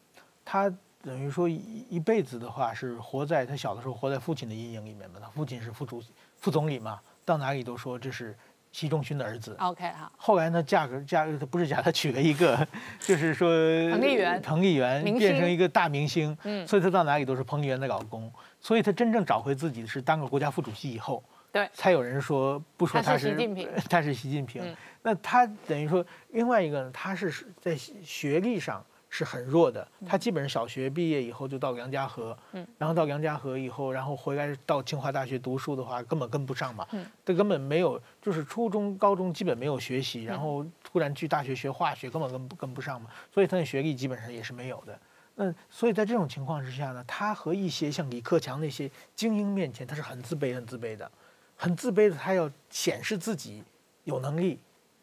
[0.43, 0.69] 他。
[1.07, 6.03] 等于说一一辈子的话是活在他小的时候活在父亲的阴影里面嘛，他父亲是副主
[6.35, 8.37] 副总理嘛，到哪里都说这是
[8.73, 9.55] 习仲勋的儿子。
[9.57, 10.11] OK 好。
[10.17, 12.67] 后来呢，嫁个嫁他不是嫁他娶了一个，
[12.99, 13.49] 就是说
[13.89, 18.29] 彭丽媛，彭丽媛变成一个大明星，嗯，所以他到哪里都是彭丽媛的老公，
[18.59, 24.75] 所以他真正找回自己是当个国家副主席以后，对，才有人说不说他是习近平， 他是习近平。
[25.01, 28.85] 那他等于说另外一个呢，他是在学历上。
[29.09, 29.87] 是很弱的。
[30.05, 44.99] 他基本上小学毕业以后就到梁家河，嗯，然后到梁家河以后，然后回来到清华大学读书的话，根本跟不上嘛，嗯，他根本没有，就是初中、高中基本没有学习，然后突然去大学学化学，根本跟跟不上嘛，所以他的学历基本上也是没有的。
[45.35, 51.09] 那所以在这种情况之下呢，他和一些像李克强那些精英面前，他是很自卑、很自卑的，
[51.55, 53.63] 很自卑的，他要显示自己
[54.03, 54.59] 有能力。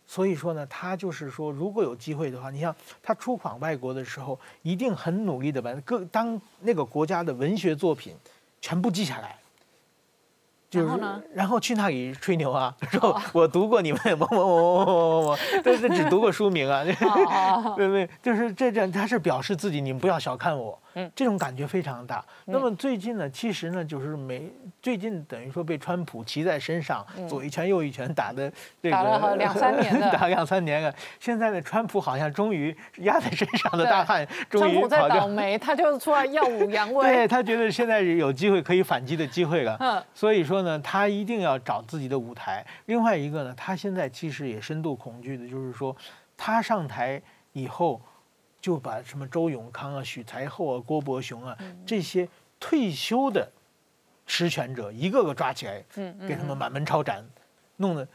[0.07, 8.15] 所以说呢，他就是说，如果有机会的话，你像他出访外国的时候，一定很努力的把各当那个国家的文学作品
[8.61, 9.39] 全部记下来。
[10.71, 11.23] 然后呢？
[11.33, 16.83] 然后去那里吹牛啊， 说我读过你们某某某某某某某，但是只读过书名啊。
[17.77, 20.77] 对对，就是这这，他是表示自己，你们不要小看我。
[20.95, 22.25] 嗯，这种感觉非常大。
[22.47, 28.51] 那么最近呢，其实呢，就是没最近等于说被川普骑在身上，左一拳右一拳打的
[28.83, 30.95] 这个打了 两三年了， 打两三年了。
[31.19, 37.07] 现在呢，川普好像终于压在身上的大汉，终于在倒霉，他就出来耀武扬威。
[37.07, 39.77] 对他觉得现在有机会可以反击的机会了。
[39.81, 42.65] 嗯，所以说呢，他一定要找自己的舞台。
[42.87, 45.97] 另外一个呢，他现在其实也深度恐惧的，就是说
[46.37, 47.21] 他上台
[47.53, 48.01] 以后。
[48.65, 51.55] 就把什么周永康啊、许才厚啊、郭伯雄啊
[51.85, 52.27] 这些
[52.59, 53.47] 退休的
[54.27, 57.23] 持权者一个个抓起来，嗯，给他们满门抄斩，
[57.77, 58.09] 弄得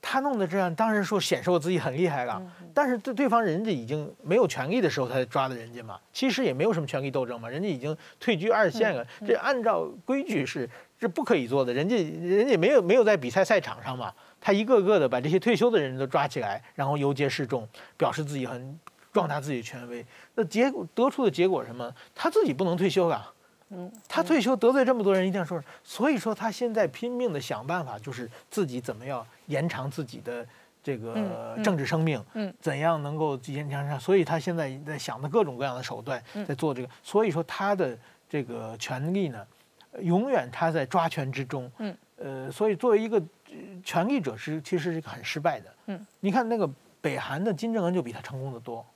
[0.00, 2.40] 他弄得这样，当然说显示我自己很厉害了。
[2.72, 9.04] 但是对对方人家已经没有权利的时候，他才抓的人家嘛，其实也没有什么权力斗争嘛，人家已经退居二线了。
[9.26, 10.70] 这按照规矩是
[11.00, 18.78] 是不可以做的，人家人家没有没有在比赛赛场上嘛，他一个个的把这些退休的人都抓起来，然后游街示众，表示自己很。
[19.12, 20.04] 壮大自己权威，
[20.34, 21.92] 那结果得出的结果什么？
[22.14, 23.32] 他自己不能退休啊，
[23.70, 30.46] 嗯，他退休得罪这么多人，一定要说，所以说他现在拼命的想办法，就是自己怎么样延长自己的
[30.82, 33.98] 这个政治生命，嗯，怎样能够延长上？
[33.98, 36.88] 所以他现在在想的各种各样的手段，在做这个。
[37.02, 37.98] 所以说他的
[38.28, 39.44] 这个权力呢，
[40.00, 43.20] 永远他在抓权之中，嗯，呃，所以作为一个
[43.84, 46.68] 权力者是其实是一个很失败的，嗯，你看那个
[47.00, 48.86] 北韩的金正恩就比他成功的多。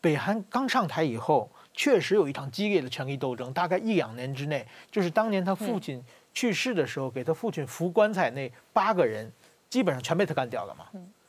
[0.00, 6.02] 北韩刚上台以后，确实有一场激烈的权力斗争，大概一两年之内，就是当年他父亲
[6.34, 9.30] 去世的时候，给他父亲扶棺材那八个人，
[9.68, 10.86] 基本上全被他干掉了嘛。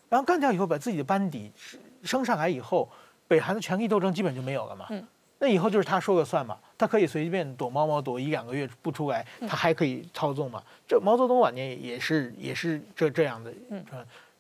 [0.10, 1.52] 然后干掉以后，把自己的班底
[2.04, 2.90] 升上来以后，
[3.28, 4.88] 北韩的权力斗争基本就没有了嘛。
[5.40, 10.62] 那以后就是他说了算嘛，他可以随便躲猫猫躲一两个月不出来，他还可以操纵嘛。
[10.88, 13.52] 这毛泽东晚年也是也是这这样的，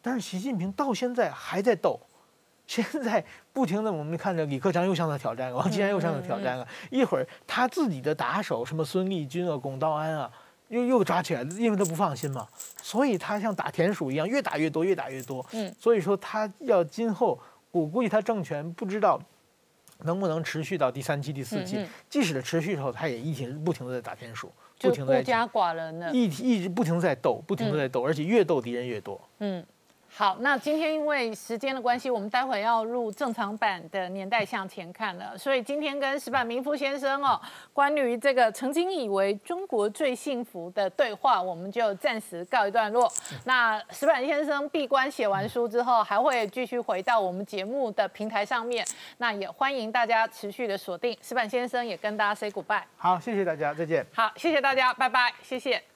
[0.02, 2.00] 但是习近平到现在还在斗。
[2.66, 6.68] 现在不停的，我们看着李克强又向他挑战，王岐山又向他挑战了。
[6.90, 10.32] 一会儿他自己的打手什么孙立军啊、龚道安啊，
[10.70, 12.48] 又又抓起来，因为他不放心嘛。
[12.82, 15.46] 所以他像打田鼠一样，越打越多，越打越多。
[15.52, 17.38] 嗯，所以说他要今后，
[17.72, 19.22] 我估计他政权不知道
[20.00, 21.86] 能不能持续到第三期、第四期。
[22.10, 29.20] 即使持续之后，他也一直不停的在打田鼠，不停的孤家寡人的，一一直不停在斗，不停的在斗，而且越斗敌人越多。
[29.40, 29.64] 嗯。
[30.16, 37.42] 好，那今天因为时间的关系，我们待会要入正常版的年代向前看了，所以今天跟石板明夫先生哦，
[37.74, 43.12] 关于这个曾经以为中国最幸福的对话，我们就暂时告一段落。
[43.46, 48.86] 那石板先生闭关写完书之后，还会继续回到我们节目的平台上面，
[49.18, 51.18] 那也欢迎大家持续的锁定。
[51.24, 52.84] 石板先生也跟大家 say goodbye。
[52.98, 54.06] 好，谢谢大家，再见。
[54.14, 55.93] 好，谢谢大家，拜拜，谢谢。